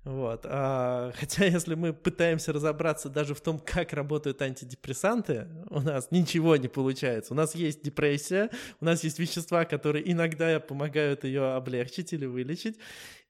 [0.04, 0.46] Вот.
[0.46, 6.56] А, хотя, если мы пытаемся разобраться даже в том, как работают антидепрессанты, у нас ничего
[6.56, 7.34] не получается.
[7.34, 12.78] У нас есть депрессия, у нас есть вещества, которые иногда помогают ее облегчить или вылечить,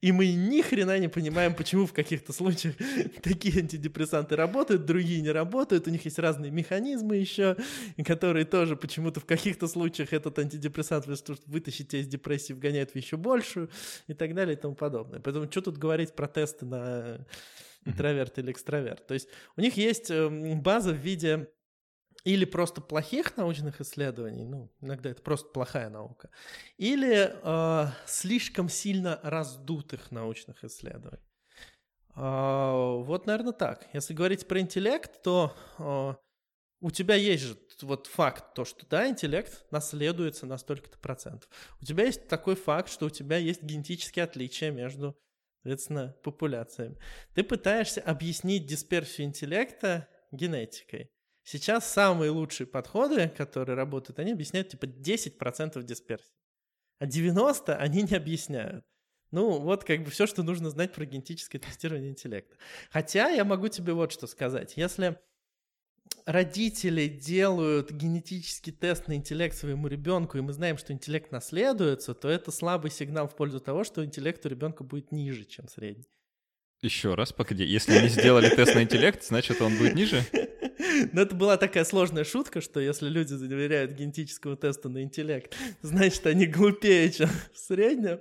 [0.01, 2.75] и мы ни хрена не понимаем, почему в каких-то случаях
[3.21, 7.55] такие антидепрессанты работают, другие не работают, у них есть разные механизмы еще,
[8.03, 11.05] которые тоже почему-то в каких-то случаях этот антидепрессант
[11.45, 13.69] вытащить тебя из депрессии вгоняет в еще большую
[14.07, 15.19] и так далее и тому подобное.
[15.19, 17.25] Поэтому что тут говорить про тесты на
[17.85, 19.05] интроверт или экстраверт?
[19.05, 21.47] То есть у них есть эм, база в виде
[22.23, 26.29] или просто плохих научных исследований, ну, иногда это просто плохая наука,
[26.77, 31.23] или э, слишком сильно раздутых научных исследований.
[32.15, 33.87] Э, вот, наверное, так.
[33.93, 36.13] Если говорить про интеллект, то э,
[36.81, 41.49] у тебя есть же вот факт, то, что да, интеллект наследуется на столько-то процентов.
[41.81, 45.17] У тебя есть такой факт, что у тебя есть генетические отличия между,
[45.63, 46.97] соответственно, популяциями.
[47.33, 51.09] Ты пытаешься объяснить дисперсию интеллекта генетикой.
[51.43, 56.35] Сейчас самые лучшие подходы, которые работают, они объясняют типа 10% дисперсии.
[56.99, 58.85] А 90% они не объясняют.
[59.31, 62.57] Ну, вот как бы все, что нужно знать про генетическое тестирование интеллекта.
[62.91, 64.73] Хотя я могу тебе вот что сказать.
[64.75, 65.17] Если
[66.25, 72.27] родители делают генетический тест на интеллект своему ребенку, и мы знаем, что интеллект наследуется, то
[72.29, 76.05] это слабый сигнал в пользу того, что интеллект у ребенка будет ниже, чем средний.
[76.81, 77.63] Еще раз, погоди.
[77.63, 80.23] Если они сделали тест на интеллект, значит, он будет ниже?
[81.11, 86.25] Но это была такая сложная шутка, что если люди доверяют генетическому тесту на интеллект, значит,
[86.27, 88.19] они глупее, чем в среднем.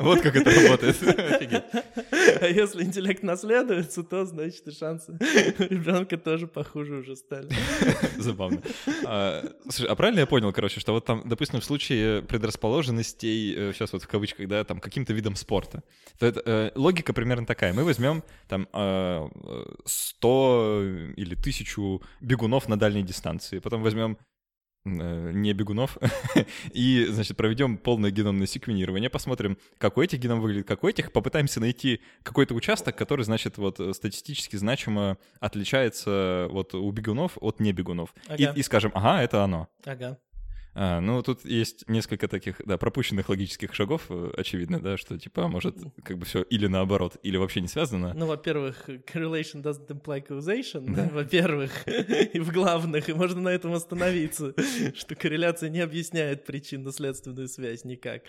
[0.00, 0.96] Вот как это работает.
[2.40, 5.16] А если интеллект наследуется, то, значит, и шансы
[5.58, 7.48] ребенка тоже похуже уже стали.
[8.16, 8.62] Забавно.
[9.04, 13.90] А, слушай, а правильно я понял, короче, что вот там, допустим, в случае предрасположенностей, сейчас
[13.90, 15.82] э, вот в кавычках, да, там каким-то видом спорта,
[16.18, 17.72] то это, э, логика примерно такая.
[17.72, 18.68] Мы возьмем там
[19.84, 23.58] 100 э, или тысячу бегунов на дальней дистанции.
[23.58, 24.18] Потом возьмем
[24.84, 25.98] э, не бегунов,
[26.72, 31.12] и, значит, проведем полное геномное секвенирование, посмотрим, как у этих геном выглядит, как у этих,
[31.12, 38.14] попытаемся найти какой-то участок, который, значит, вот статистически значимо отличается вот у бегунов от небегунов.
[38.28, 38.52] Ага.
[38.54, 39.68] И, и скажем, ага, это оно.
[39.84, 40.18] Ага.
[40.80, 45.48] А, ну, тут есть несколько таких, да, пропущенных логических шагов, э, очевидно, да, что, типа,
[45.48, 45.74] может,
[46.04, 48.14] как бы все или наоборот, или вообще не связано.
[48.14, 51.08] Ну, во-первых, correlation doesn't imply causation, да.
[51.12, 54.54] во-первых, и в главных, и можно на этом остановиться,
[54.94, 58.22] что корреляция не объясняет причинно-следственную связь никак.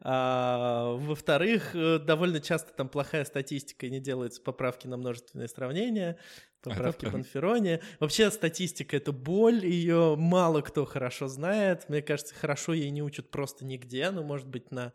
[0.00, 6.16] А, во-вторых, э, довольно часто там плохая статистика, и не делаются поправки на множественные сравнения,
[6.62, 7.80] поправки а Панфероне.
[8.00, 11.88] Вообще статистика— это боль, ее мало кто хорошо знает.
[11.88, 14.92] Мне кажется, хорошо ей не учат просто нигде, ну, может быть, на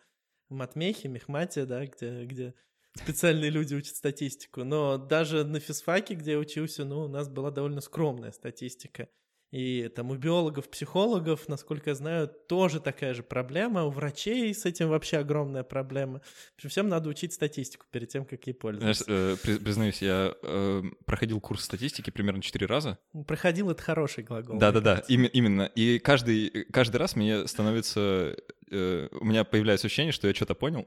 [0.50, 2.54] матмехе, мехмате, да, где, где
[2.96, 4.64] специальные люди учат статистику.
[4.64, 9.10] Но даже на физфаке, где я учился, ну, у нас была довольно скромная статистика.
[9.54, 13.84] И там у биологов, психологов, насколько я знаю, тоже такая же проблема.
[13.84, 16.22] У врачей с этим вообще огромная проблема.
[16.22, 19.04] В общем, всем надо учить статистику перед тем, как ей пользоваться.
[19.04, 22.98] Знаешь, э, признаюсь, я э, проходил курс статистики примерно четыре раза.
[23.28, 24.58] Проходил— это хороший глагол.
[24.58, 25.70] Да-да-да, им, именно.
[25.76, 28.36] И каждый, каждый раз мне становится
[28.72, 30.84] э, у меня появляется ощущение, что я что-то понял.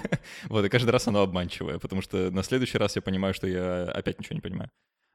[0.50, 3.84] вот, и каждый раз оно обманчивое, потому что на следующий раз я понимаю, что я
[3.84, 4.70] опять ничего не понимаю.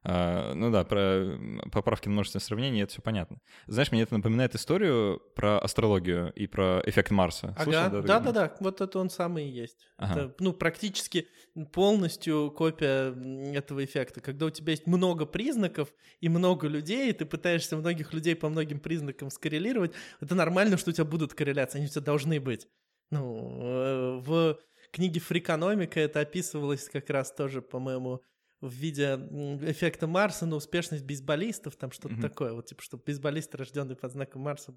[0.08, 1.36] А, ну да, про
[1.72, 3.40] поправки на множественное сравнение, это все понятно.
[3.66, 7.56] Знаешь, мне это напоминает историю про астрологию и про эффект Марса.
[7.58, 9.88] Ага, да-да-да, вот это он самый и есть.
[9.98, 10.14] Ага.
[10.14, 11.28] Это, ну, практически
[11.74, 13.16] полностью копия
[13.58, 14.22] этого эффекта.
[14.22, 15.92] Когда у тебя есть много признаков
[16.22, 20.92] и много людей, и ты пытаешься многих людей по многим признакам скоррелировать, это нормально, что
[20.92, 22.68] у тебя будут корреляции, они у тебя должны быть.
[23.10, 24.60] Ну, э, в
[24.92, 28.22] книге «Фрикономика» это описывалось как раз тоже, по-моему,
[28.62, 29.16] в виде
[29.64, 32.22] эффекта Марса на успешность бейсболистов, там что-то mm-hmm.
[32.22, 34.76] такое, вот типа, что бейсболисты, рожденные под знаком Марса,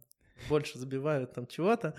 [0.48, 1.94] больше забивают там чего-то,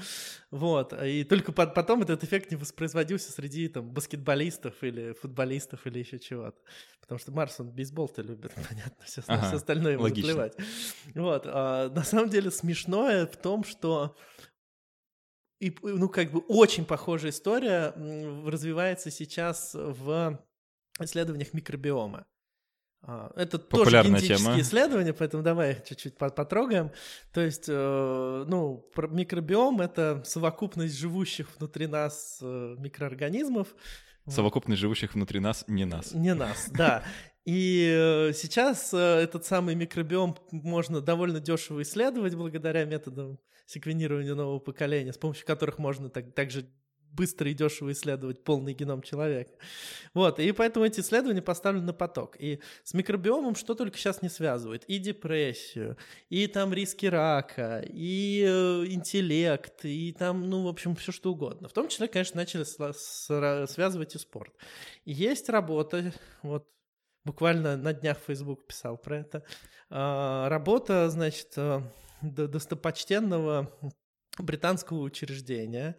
[0.52, 6.00] вот, и только под, потом этот эффект не воспроизводился среди там баскетболистов или футболистов или
[6.00, 6.60] еще чего-то,
[7.02, 10.32] потому что Марс, он бейсбол-то любит, понятно, все, ага, все остальное ему логично.
[10.34, 10.58] заплевать.
[11.16, 14.16] Вот, а, на самом деле смешное в том, что
[15.60, 17.94] и, ну, как бы очень похожая история
[18.46, 20.40] развивается сейчас в
[21.06, 22.26] исследованиях микробиома.
[23.02, 24.62] А, это Популярная тоже генетические тема.
[24.62, 26.92] исследования, поэтому давай их чуть-чуть потрогаем.
[27.34, 33.68] То есть, э, ну, микробиом— это совокупность живущих внутри нас э, микроорганизмов.
[34.28, 36.12] Совокупность живущих внутри нас, не нас.
[36.14, 37.04] Не нас, да.
[37.46, 45.14] И э, сейчас этот самый микробиом можно довольно дешево исследовать благодаря методам секвенирования нового поколения,
[45.14, 46.70] с помощью которых можно так, также
[47.12, 49.52] быстро и дешево исследовать полный геном человека.
[50.14, 52.36] Вот, и поэтому эти исследования поставлены на поток.
[52.40, 54.84] И с микробиомом что только сейчас не связывают.
[54.86, 55.98] И депрессию,
[56.30, 61.68] и там риски рака, и э, интеллект, и там, ну, в общем, все что угодно.
[61.68, 64.54] В том числе, конечно, начали связывать и спорт.
[65.06, 66.68] И есть работа, вот
[67.26, 69.44] буквально на днях Facebook писал про это,
[69.90, 71.82] а, работа, значит, э,
[72.22, 73.72] достопочтенного
[74.38, 75.96] британского учреждения,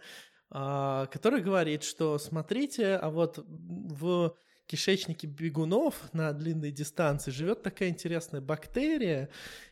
[0.51, 4.35] который говорит, что смотрите, а вот в
[4.67, 9.29] кишечнике бегунов на длинной дистанции живет такая интересная бактерия,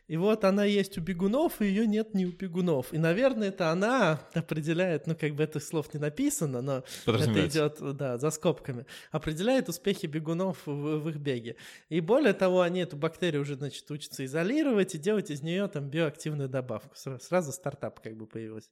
[0.09, 2.91] и вот она есть у бегунов, и ее нет ни у бегунов.
[2.91, 7.77] И, наверное, это она определяет, ну, как бы этих слов не написано, но это идет,
[7.95, 11.57] да, за скобками, определяет успехи бегунов в, в их беге.
[11.89, 15.87] И более того, они эту бактерию уже, значит, учатся изолировать и делать из нее там
[15.87, 16.95] биоактивную добавку.
[16.95, 18.71] Сразу стартап как бы появился.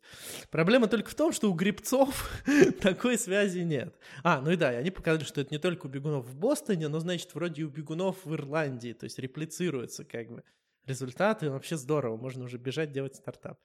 [0.50, 2.32] Проблема только в том, что у грибцов
[2.82, 3.94] такой связи нет.
[4.24, 6.88] А, ну и да, и они показали, что это не только у бегунов в Бостоне,
[6.88, 10.44] но, значит, вроде и у бегунов в Ирландии, то есть реплицируется как бы
[10.88, 13.60] результаты, вообще здорово, можно уже бежать делать стартап.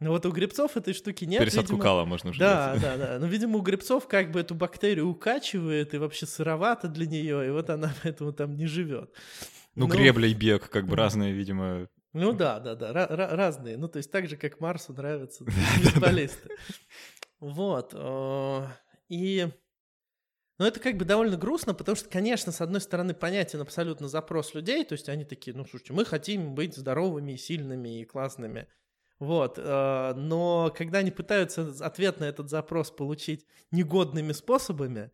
[0.00, 1.40] Но вот у грибцов этой штуки нет.
[1.40, 1.82] Пересадку видимо...
[1.82, 2.82] кала можно уже Да, делать.
[2.82, 3.18] да, да.
[3.18, 7.50] Но, видимо, у грибцов как бы эту бактерию укачивает, и вообще сыровато для нее, и
[7.50, 9.12] вот она поэтому там не живет.
[9.74, 9.94] Ну, Но...
[9.94, 11.88] гребля и бег, как бы разные, видимо.
[12.14, 13.76] Ну да, да, да, разные.
[13.76, 15.44] Ну, то есть так же, как Марсу нравятся
[15.82, 16.48] бейсболисты.
[17.40, 17.94] Вот.
[19.10, 19.48] И
[20.58, 24.54] но это как бы довольно грустно, потому что, конечно, с одной стороны, понятен абсолютно запрос
[24.54, 28.66] людей, то есть они такие, ну, слушайте, мы хотим быть здоровыми, сильными и классными.
[29.18, 35.10] Вот, э, но когда они пытаются ответ на этот запрос получить негодными способами,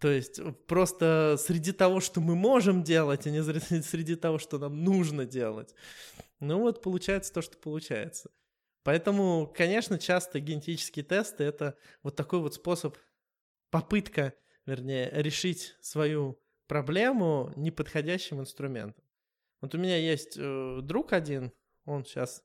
[0.00, 3.42] то есть просто среди того, что мы можем делать, а не
[3.82, 5.74] среди того, что нам нужно делать,
[6.40, 8.30] ну вот получается то, что получается.
[8.82, 12.96] Поэтому, конечно, часто генетические тесты— это вот такой вот способ,
[13.70, 14.32] попытка
[14.66, 19.04] вернее, решить свою проблему неподходящим инструментом.
[19.60, 21.52] Вот у меня есть э, друг один,
[21.84, 22.42] он сейчас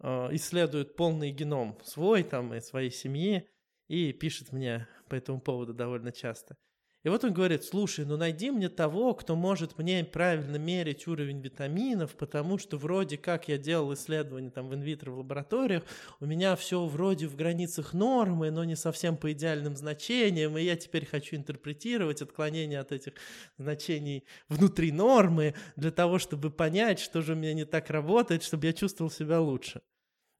[0.00, 3.48] э, исследует полный геном свой там и своей семьи
[3.88, 6.56] и пишет мне по этому поводу довольно часто–
[7.02, 11.40] и вот он говорит, слушай, ну найди мне того, кто может мне правильно мерить уровень
[11.40, 15.82] витаминов, потому что вроде как я делал исследования там в инвитро в лабораториях,
[16.20, 20.76] у меня все вроде в границах нормы, но не совсем по идеальным значениям, и я
[20.76, 23.14] теперь хочу интерпретировать отклонения от этих
[23.56, 28.66] значений внутри нормы для того, чтобы понять, что же у меня не так работает, чтобы
[28.66, 29.80] я чувствовал себя лучше.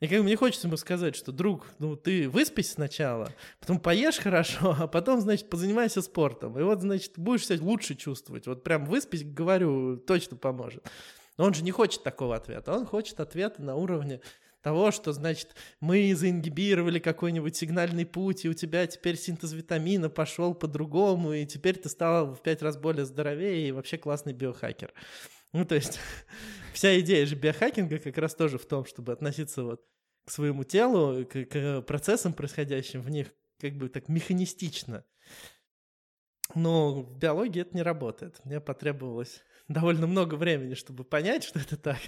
[0.01, 4.19] И как бы мне хочется ему сказать, что, друг, ну ты выспись сначала, потом поешь
[4.19, 6.59] хорошо, а потом, значит, позанимайся спортом.
[6.59, 8.47] И вот, значит, будешь себя лучше чувствовать.
[8.47, 10.91] Вот прям выспись, говорю, точно поможет.
[11.37, 12.75] Но он же не хочет такого ответа.
[12.75, 14.21] Он хочет ответа на уровне
[14.63, 20.55] того, что, значит, мы заингибировали какой-нибудь сигнальный путь, и у тебя теперь синтез витамина пошел
[20.55, 24.93] по-другому, и теперь ты стал в пять раз более здоровее и вообще классный биохакер.
[25.53, 25.99] Ну, то есть
[26.73, 29.83] вся идея же биохакинга как раз тоже в том, чтобы относиться вот
[30.27, 33.29] к своему телу, к, к процессам, происходящим в них,
[33.61, 35.05] как бы так механистично.
[36.55, 38.45] Но в биологии это не работает.
[38.45, 41.99] Мне потребовалось довольно много времени, чтобы понять, что это так.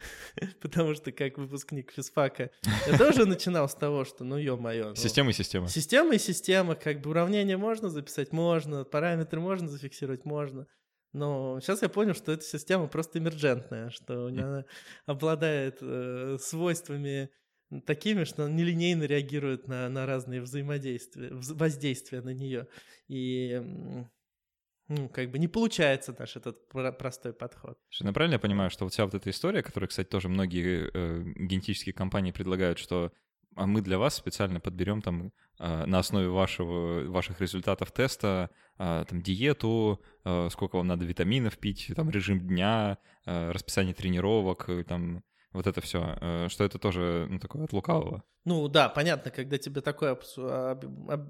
[0.60, 2.50] Потому что как выпускник физфака
[2.86, 4.90] я тоже начинал с того, что ну ё-моё.
[4.90, 5.68] Ну, система и система.
[5.68, 6.74] Система и система.
[6.74, 8.32] Как бы уравнение можно записать?
[8.32, 8.84] Можно.
[8.84, 10.24] Параметры можно зафиксировать?
[10.24, 10.66] Можно.
[11.12, 14.64] Но сейчас я понял, что эта система просто эмерджентная, что она
[15.06, 17.30] обладает э, свойствами
[17.86, 22.66] такими, что она нелинейно реагирует на, на разные взаимодействия, воздействия на нее.
[23.08, 23.60] И
[24.88, 27.78] ну, как бы не получается наш этот простой подход.
[28.00, 31.22] Ну правильно я понимаю, что вот вся вот эта история, которую, кстати, тоже многие э,
[31.36, 33.12] генетические компании предлагают, что
[33.56, 39.04] а мы для вас специально подберем там э, на основе вашего, ваших результатов теста э,
[39.08, 45.22] там диету, э, сколько вам надо витаминов пить, там режим дня, расписание тренировок, э, там
[45.52, 48.22] вот это все, э, что это тоже ну, такое от лукавого.
[48.44, 50.22] Ну да, понятно, когда тебе такое об,
[51.10, 51.24] об,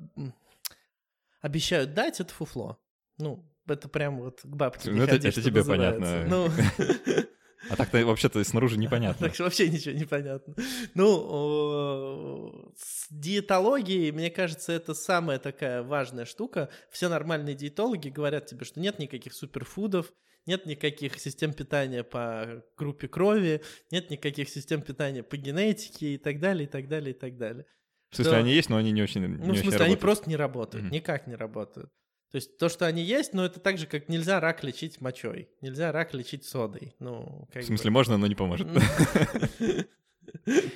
[1.41, 2.79] обещают дать, это фуфло.
[3.19, 6.27] Ну, это прям вот к бабке ну, это, ходи, это тебе понятно.
[6.27, 6.49] Ну,
[7.69, 9.29] А так-то вообще-то снаружи непонятно.
[9.29, 10.55] Так вообще ничего не понятно.
[10.95, 16.71] Ну, с диетологией, мне кажется, это самая такая важная штука.
[16.91, 20.13] Все нормальные диетологи говорят тебе, что нет никаких суперфудов,
[20.47, 26.41] нет никаких систем питания по группе крови, нет никаких систем питания по генетике и так
[26.41, 27.67] далее, и так далее, и так далее.
[28.11, 28.41] В смысле, что...
[28.41, 30.91] они есть, но они не очень Ну, в смысле, они просто не работают, mm-hmm.
[30.93, 31.93] никак не работают.
[32.31, 35.49] То есть то, что они есть, но это так же, как нельзя рак лечить мочой,
[35.61, 36.95] нельзя рак лечить содой.
[37.01, 37.95] Ну, В смысле, бы...
[37.95, 38.69] можно, но не поможет.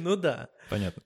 [0.00, 0.48] Ну да.
[0.68, 1.02] Понятно.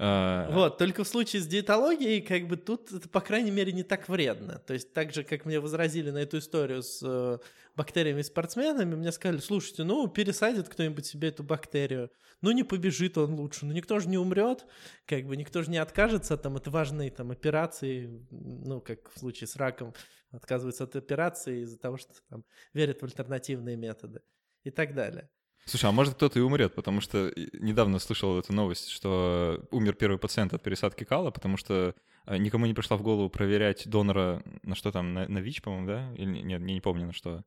[0.00, 3.82] А, вот, только в случае с диетологией, как бы тут это, по крайней мере, не
[3.82, 4.60] так вредно.
[4.60, 7.38] То есть так же, как мне возразили на эту историю с э,
[7.74, 13.34] бактериями спортсменами, мне сказали, слушайте, ну, пересадит кто-нибудь себе эту бактерию, ну, не побежит он
[13.34, 14.66] лучше, ну, никто же не умрет,
[15.04, 19.48] как бы никто же не откажется там, от важной там операции, ну, как в случае
[19.48, 19.94] с раком,
[20.30, 24.20] отказывается от операции из-за того, что там верят в альтернативные методы
[24.62, 25.28] и так далее.
[25.68, 30.18] Слушай, а может кто-то и умрет, потому что недавно слышал эту новость, что умер первый
[30.18, 31.94] пациент от пересадки кала, потому что
[32.26, 35.86] э, никому не пришла в голову проверять донора на что там, на, на ВИЧ, по-моему,
[35.86, 36.14] да?
[36.14, 37.44] Или нет, я не помню на что.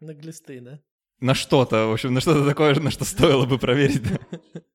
[0.00, 0.80] На глисты, да?
[1.20, 4.02] На что-то, в общем, на что-то такое, на что стоило бы проверить.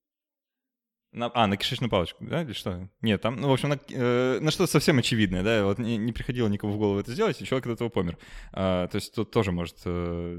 [1.12, 2.88] На, а, на кишечную палочку, да, или что?
[3.02, 6.12] Нет, там, ну, в общем, на, э, на что-то совсем очевидное, да, вот не, не
[6.12, 8.18] приходило никому в голову это сделать, и человек от этого помер.
[8.54, 10.38] А, то есть тут тоже может э,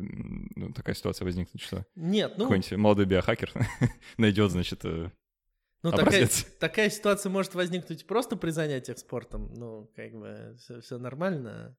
[0.55, 2.45] ну, такая ситуация возникнуть, что Нет, ну...
[2.45, 3.53] какой-нибудь молодой биохакер
[4.17, 5.11] найдет, значит, э,
[5.83, 6.29] ну, такая,
[6.61, 11.77] такая ситуация может возникнуть просто при занятиях спортом, ну, как бы все, все нормально,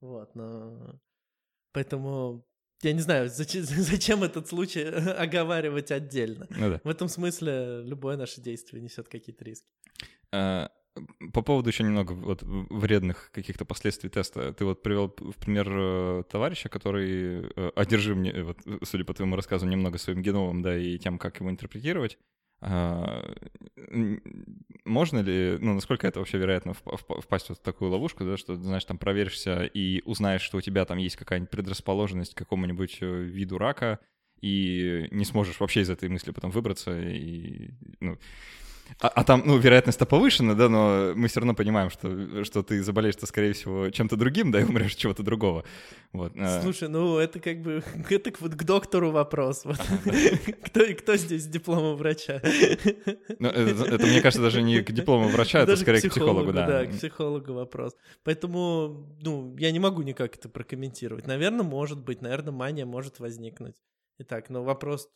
[0.00, 0.98] вот, но...
[1.72, 2.44] Поэтому
[2.82, 4.82] я не знаю, зачем, зачем этот случай
[5.18, 6.46] оговаривать отдельно.
[6.50, 6.80] Ну, да.
[6.84, 9.66] В этом смысле любое наше действие несет какие-то риски.
[10.32, 10.70] А,
[11.32, 14.52] по поводу еще немного вот вредных каких-то последствий теста.
[14.52, 19.66] Ты вот привел в пример э, товарища, который э, одержим, вот, судя по твоему рассказу,
[19.66, 22.18] немного своим геномом, да, и тем, как его интерпретировать.
[22.64, 23.34] А,
[24.84, 28.84] можно ли, ну, насколько это вообще вероятно впасть вот в такую ловушку, да, что, знаешь,
[28.84, 33.58] там проверишься и узнаешь, что у тебя там есть какая-нибудь предрасположенность к какому-нибудь э, виду
[33.58, 33.98] рака,
[34.40, 38.16] и не сможешь вообще из этой мысли потом выбраться, и, ну,
[39.00, 42.82] а, а там, ну, вероятность-то повышена, да, но мы все равно понимаем, что, что ты
[42.82, 45.64] заболеешь-то, скорее всего, чем-то другим, да, и умрешь чего-то другого.
[46.12, 46.32] Вот.
[46.36, 46.60] А.
[46.62, 49.64] Слушай, ну, это как бы, это вот к доктору вопрос.
[49.64, 49.78] Вот.
[50.64, 52.40] кто, кто здесь дипломом врача?
[53.38, 56.52] ну, это, это, мне кажется, даже не к диплому врача, это скорее к психологу, к
[56.52, 56.66] психологу, да.
[56.66, 57.96] Да, к психологу вопрос.
[58.24, 61.26] Поэтому, ну, я не могу никак это прокомментировать.
[61.26, 63.76] Наверное, может быть, наверное, мания может возникнуть.
[64.18, 65.08] Итак, но вопрос,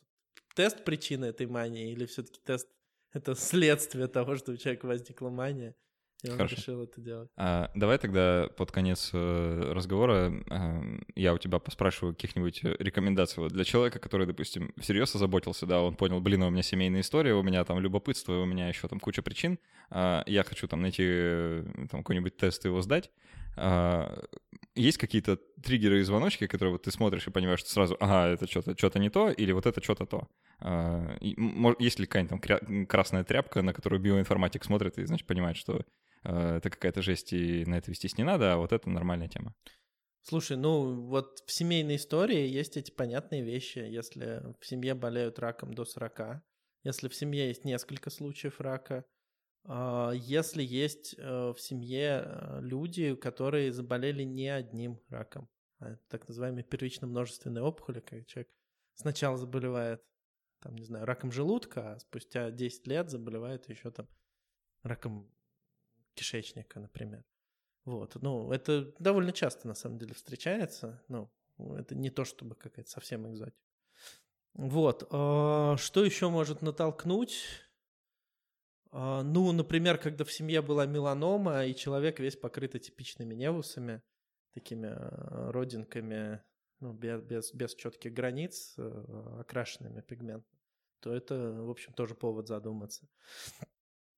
[0.55, 2.67] тест причины этой мании или все-таки тест
[3.13, 5.75] это следствие того, что у человека возникла мания.
[6.23, 6.55] И он Хорошо.
[6.55, 7.29] решил это делать.
[7.37, 13.51] А, давай тогда под конец э, разговора э, я у тебя поспрашиваю каких-нибудь рекомендаций вот
[13.51, 17.43] для человека, который, допустим, всерьез озаботился, да, он понял, блин, у меня семейная история, у
[17.43, 19.59] меня там любопытство, у меня еще там куча причин,
[19.91, 23.11] э, я хочу там найти э, там какой-нибудь тест и его сдать.
[23.55, 24.23] Э,
[24.75, 28.47] есть какие-то триггеры и звоночки, которые вот ты смотришь и понимаешь, что сразу, ага, это
[28.47, 30.27] что-то что не то, или вот это что-то то.
[30.59, 35.83] А, есть ли какая-нибудь там красная тряпка, на которую биоинформатик смотрит и, значит, понимает, что
[36.31, 39.55] это какая-то жесть, и на это вестись не надо, а вот это нормальная тема?
[40.21, 43.79] Слушай, ну вот в семейной истории есть эти понятные вещи.
[43.79, 46.41] Если в семье болеют раком до 40,
[46.83, 49.05] если в семье есть несколько случаев рака,
[49.65, 55.49] а, если есть э, в семье э, люди, которые заболели не одним раком,
[55.79, 58.49] а так называемые первично множественные опухоли, когда человек
[58.95, 60.01] сначала заболевает
[60.61, 64.07] там, не знаю, раком желудка, а спустя 10 лет заболевает еще там
[64.83, 65.29] раком
[66.17, 67.23] кишечника, например.
[67.85, 71.31] Вот, ну, это довольно часто, на самом деле, встречается, ну,
[71.77, 73.63] это не то, чтобы какая-то совсем экзотика.
[74.53, 77.45] Вот, а, что еще может натолкнуть?
[78.91, 84.01] А, ну, например, когда в семье была меланома, и человек весь покрыт атипичными невусами,
[84.53, 86.41] такими а, родинками
[86.79, 90.59] ну, без, без, без четких границ, э, окрашенными пигментами,
[90.99, 93.07] то это, в общем, тоже повод задуматься.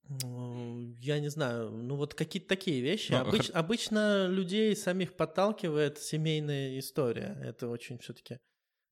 [0.09, 3.11] Я не знаю, ну вот какие-то такие вещи.
[3.11, 3.51] Но, ну, Обыч.
[3.51, 7.37] Обычно людей самих подталкивает семейная история.
[7.43, 8.39] Это очень все-таки, э,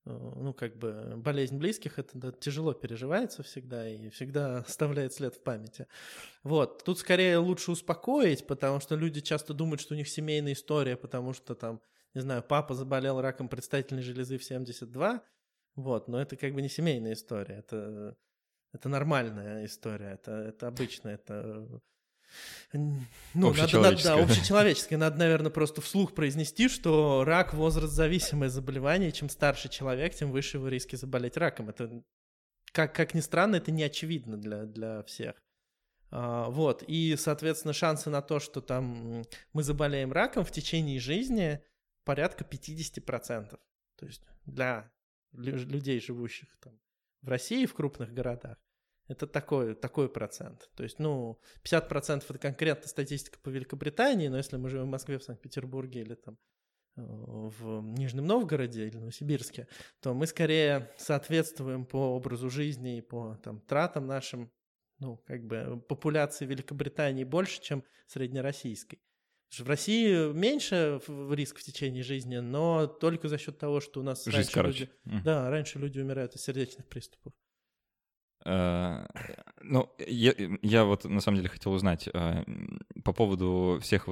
[0.05, 5.41] ну как бы болезнь близких, это да, тяжело переживается всегда и всегда оставляет след в
[5.41, 5.88] памяти.
[6.43, 10.97] Вот, тут скорее лучше успокоить, потому что люди часто думают, что у них семейная история,
[10.97, 11.82] потому что там
[12.13, 15.24] не знаю, папа заболел раком предстательной железы в 72,
[15.76, 18.18] вот, но это как бы не семейная история, это,
[18.78, 21.67] это нормальная история, это, это обычно, это...
[22.73, 22.99] Ну,
[23.34, 24.99] надо, надо, да, общечеловеческое.
[24.99, 29.13] Надо, наверное, просто вслух произнести, что рак возраст-зависимое заболевание.
[29.13, 31.69] Чем старше человек, тем выше его риски заболеть раком.
[31.69, 32.03] Это,
[32.73, 35.41] как, как ни странно, это не очевидно для, для всех.
[36.11, 39.23] А, вот, и, соответственно, шансы на то, что там
[39.53, 41.61] мы заболеем раком в течение жизни–
[42.07, 43.59] порядка 50%.
[43.97, 44.89] То есть для
[45.34, 46.80] людей, живущих там
[47.21, 48.57] в России, в крупных городах,
[49.08, 50.70] это такой, такой процент.
[50.76, 55.18] То есть, ну, 50% это конкретно статистика по Великобритании, но если мы живем в Москве,
[55.18, 56.38] в Санкт-Петербурге или там
[56.97, 59.68] э, в Нижнем Новгороде или Новосибирске,
[60.01, 64.51] то мы скорее соответствуем по образу жизни и по там, тратам нашим,
[64.99, 68.99] ну, как бы популяции Великобритании больше, чем среднероссийской.
[69.49, 74.26] В России меньше риск в течение жизни, но только за счет того, что у нас
[74.26, 74.89] Жизнь раньше короче.
[75.05, 77.32] люди, да, раньше люди умирают от сердечных приступов.
[78.47, 79.05] Э,
[79.61, 82.43] ну, я, я вот на самом деле хотел узнать э,
[83.03, 84.07] по поводу всех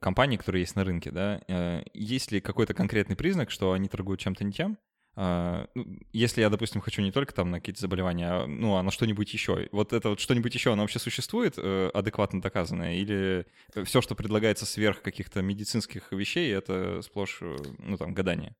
[0.00, 4.20] компаний, которые есть на рынке, да, э, есть ли какой-то конкретный признак, что они торгуют
[4.20, 4.78] чем-то не тем?
[5.16, 8.90] ну, если я, допустим, хочу не только там на какие-то заболевания, а, ну, а на
[8.92, 13.44] что-нибудь еще, вот это вот что-нибудь еще, оно вообще существует адекватно доказанное, или
[13.84, 17.42] все, что предлагается сверх каких-то медицинских вещей, это сплошь,
[17.78, 18.54] ну, там, гадание?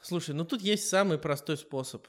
[0.00, 2.06] Слушай, ну тут есть самый простой способ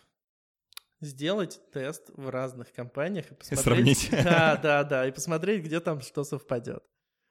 [1.02, 4.00] сделать тест в разных компаниях и посмотреть.
[4.00, 4.10] Сравнить.
[4.24, 6.84] Да, да, да, и посмотреть, где там что совпадет.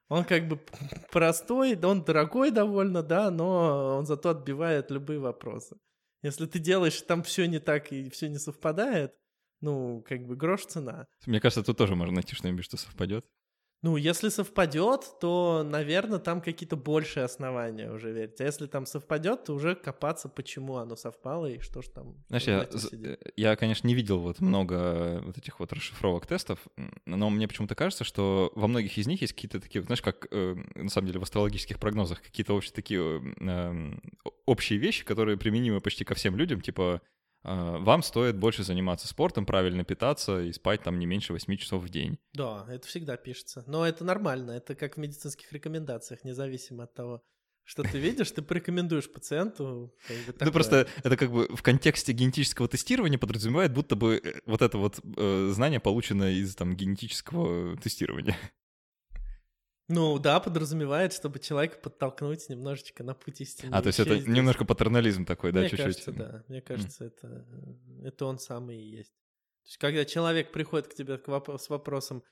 [0.09, 0.61] Он как бы
[1.11, 5.77] простой, он дорогой довольно, да, но он зато отбивает любые вопросы.
[6.23, 9.15] Если ты делаешь, там все не так и все не совпадает,
[9.61, 11.07] ну, как бы грош цена.
[11.27, 13.27] Мне кажется, тут тоже можно найти что-нибудь, что совпадет.
[13.85, 18.41] Ну, если совпадет, то, наверное, там какие-то большие основания уже верить.
[18.41, 22.15] А если там совпадет, то уже копаться, почему оно совпало и что ж там.
[22.29, 22.67] Знаешь, я,
[23.37, 26.61] я, конечно, не видел вот много вот этих вот расшифровок тестов,
[27.05, 30.57] но мне почему-то кажется, что во многих из них есть какие-то такие, знаешь, как э,
[30.77, 33.23] на самом деле в астрологических прогнозах, какие-то общие такие
[34.47, 37.03] общие вещи, которые применимы почти ко всем людям, типа
[37.45, 41.89] вам стоит больше заниматься спортом, правильно питаться и спать там не меньше 8 часов в
[41.89, 42.19] день.
[42.33, 43.65] Да, это всегда пишется.
[43.67, 47.23] Но это нормально, это как в медицинских рекомендациях, независимо от того,
[47.65, 49.95] что ты видишь, ты порекомендуешь пациенту.
[50.07, 54.41] Как бы, ну просто это как бы в контексте генетического тестирования подразумевает, будто бы э,
[54.45, 58.37] вот это вот э, знание получено из там генетического тестирования.
[59.89, 63.71] Ну да, подразумевает, чтобы человека подтолкнуть немножечко на путь истины.
[63.75, 64.27] А, то есть это здесь.
[64.27, 65.79] немножко патернализм такой, да, чуть-чуть?
[65.79, 66.45] Мне кажется, да.
[66.49, 67.07] Мне кажется, mm.
[67.09, 67.47] это,
[68.05, 69.13] это он самый и есть.
[69.13, 72.23] То есть когда человек приходит к тебе с вопросом,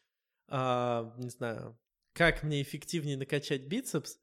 [0.48, 1.78] а, не знаю,
[2.14, 4.18] как мне эффективнее накачать бицепс,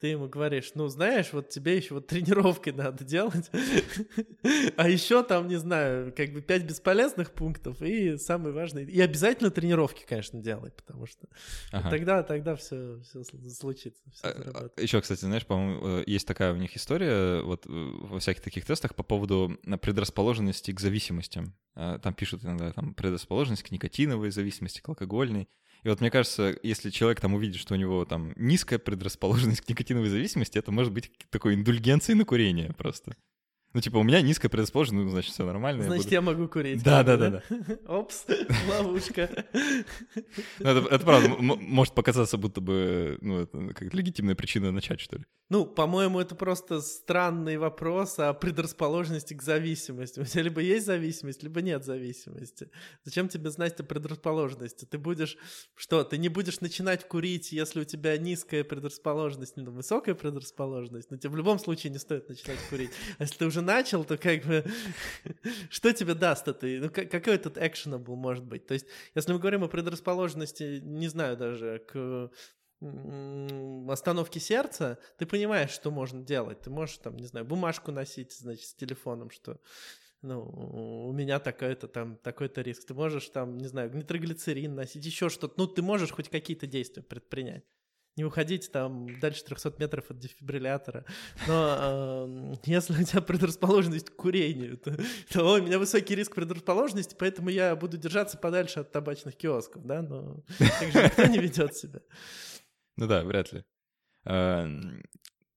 [0.00, 3.50] ты ему говоришь, ну, знаешь, вот тебе еще вот тренировкой надо делать,
[4.76, 9.50] а еще там, не знаю, как бы пять бесполезных пунктов и самый важный, и обязательно
[9.50, 11.26] тренировки, конечно, делай, потому что
[11.72, 11.90] ага.
[11.90, 14.02] тогда, тогда все, все случится.
[14.10, 17.70] Все а, а еще, кстати, знаешь, по-моему, э, есть такая у них история вот э,
[17.70, 21.54] во всяких таких тестах по поводу предрасположенности к зависимостям.
[21.74, 25.48] Там пишут иногда там предрасположенность к никотиновой зависимости, к алкогольной.
[25.84, 29.68] И вот мне кажется, если человек там увидит, что у него там низкая предрасположенность к
[29.68, 33.14] никотиновой зависимости, это может быть такой индульгенцией на курение просто.
[33.74, 35.82] Ну, типа, у меня низкая предрасположенность, ну, значит, все нормально.
[35.82, 36.30] Значит, я, буду...
[36.30, 36.82] я могу курить.
[36.82, 37.42] Да, да, да, да.
[37.86, 38.24] Опс,
[38.68, 39.28] ловушка.
[40.60, 45.16] Ну, это, это правда, может показаться, будто бы, ну, это как легитимная причина начать, что
[45.16, 45.24] ли.
[45.50, 50.18] Ну, по-моему, это просто странный вопрос о предрасположенности к зависимости.
[50.20, 52.70] У тебя либо есть зависимость, либо нет зависимости.
[53.04, 54.86] Зачем тебе знать о предрасположенности?
[54.86, 55.36] Ты будешь,
[55.74, 61.18] что, ты не будешь начинать курить, если у тебя низкая предрасположенность, ну, высокая предрасположенность, но
[61.18, 62.90] тебе в любом случае не стоит начинать курить.
[63.18, 64.64] А если ты уже начал, то как бы
[65.68, 66.66] что тебе даст это?
[66.66, 68.66] Ну, какой этот actionable может быть?
[68.66, 72.30] То есть, если мы говорим о предрасположенности, не знаю даже, к
[73.90, 76.60] остановке сердца, ты понимаешь, что можно делать.
[76.60, 79.60] Ты можешь там, не знаю, бумажку носить, значит, с телефоном, что
[80.22, 80.42] ну,
[81.08, 82.86] у меня такой-то там, такой-то риск.
[82.86, 85.54] Ты можешь там, не знаю, нитроглицерин носить, еще что-то.
[85.56, 87.64] Ну, ты можешь хоть какие-то действия предпринять
[88.16, 91.04] не уходить там дальше 300 метров от дефибриллятора.
[91.48, 91.76] Но
[92.28, 94.96] э, если у тебя предрасположенность к курению, то,
[95.32, 100.02] то у меня высокий риск предрасположенности, поэтому я буду держаться подальше от табачных киосков, да,
[100.02, 102.00] но так же никто не ведет себя.
[102.96, 103.64] Ну да, вряд ли.
[104.24, 104.66] А,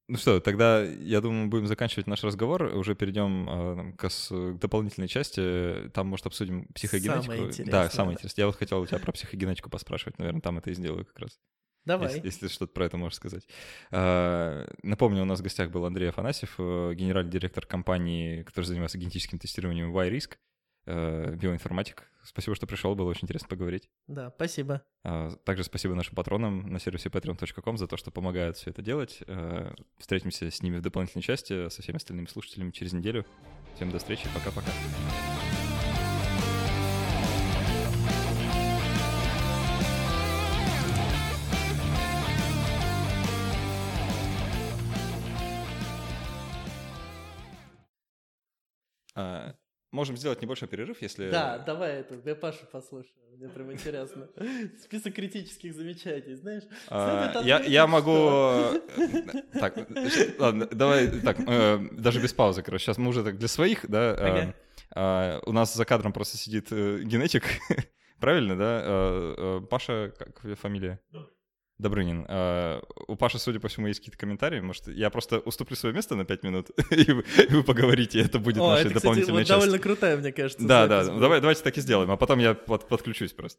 [0.10, 5.10] ну что, тогда, я думаю, будем заканчивать наш разговор, уже перейдем э, к, к дополнительной
[5.10, 7.24] части, там, может, обсудим психогенетику.
[7.24, 7.72] Самое интересное.
[7.72, 8.44] Да, самое интересное.
[8.44, 11.40] Я вот хотел у тебя про психогенетику поспрашивать, наверное, там это и сделаю как раз.
[11.84, 12.14] Давай.
[12.14, 13.48] Если, если что-то про это можешь сказать.
[13.92, 18.98] А, напомню, у нас в гостях был Андрей Афанасьев, э, генеральный директор компании, который занимается
[18.98, 20.38] генетическим тестированием Y-Risk,
[20.86, 22.10] э, биоинформатик.
[22.28, 23.90] Спасибо, что пришел, было очень интересно поговорить.
[24.08, 24.82] Да, спасибо.
[25.06, 29.20] А, также спасибо нашим патронам на сервисе patreon.com за то, что помогают все это делать.
[29.28, 33.26] Э, встретимся с ними в дополнительной части, со всеми остальными слушателями через неделю.
[33.76, 34.72] Всем до встречи, пока-пока.
[49.98, 51.30] Можем сделать небольшой перерыв, если...
[51.32, 54.30] Да, давай это, я Пашу послушаю, мне прям интересно.
[54.84, 56.64] Список критических замечаний, знаешь?
[56.88, 58.16] А, я, я могу...
[58.16, 58.80] Э,
[59.60, 59.76] так,
[60.40, 64.14] ладно, давай так, э, даже без паузы, короче, сейчас мы уже так для своих, да,
[64.14, 64.56] okay.
[64.92, 67.44] а, у нас за кадром просто сидит э, генетик,
[68.20, 69.62] правильно, да?
[69.68, 71.00] Паша, как фамилия?
[71.80, 74.60] Добрынин, э, у Паши, судя по всему, есть какие-то комментарии.
[74.60, 78.40] Может, я просто уступлю свое место на 5 минут, и, вы, и вы поговорите, это
[78.40, 80.66] будет О, нашей это, дополнительной кстати, вот довольно крутая, мне кажется.
[80.66, 83.56] Да, да, давай, давайте так и сделаем, а потом я под, подключусь просто.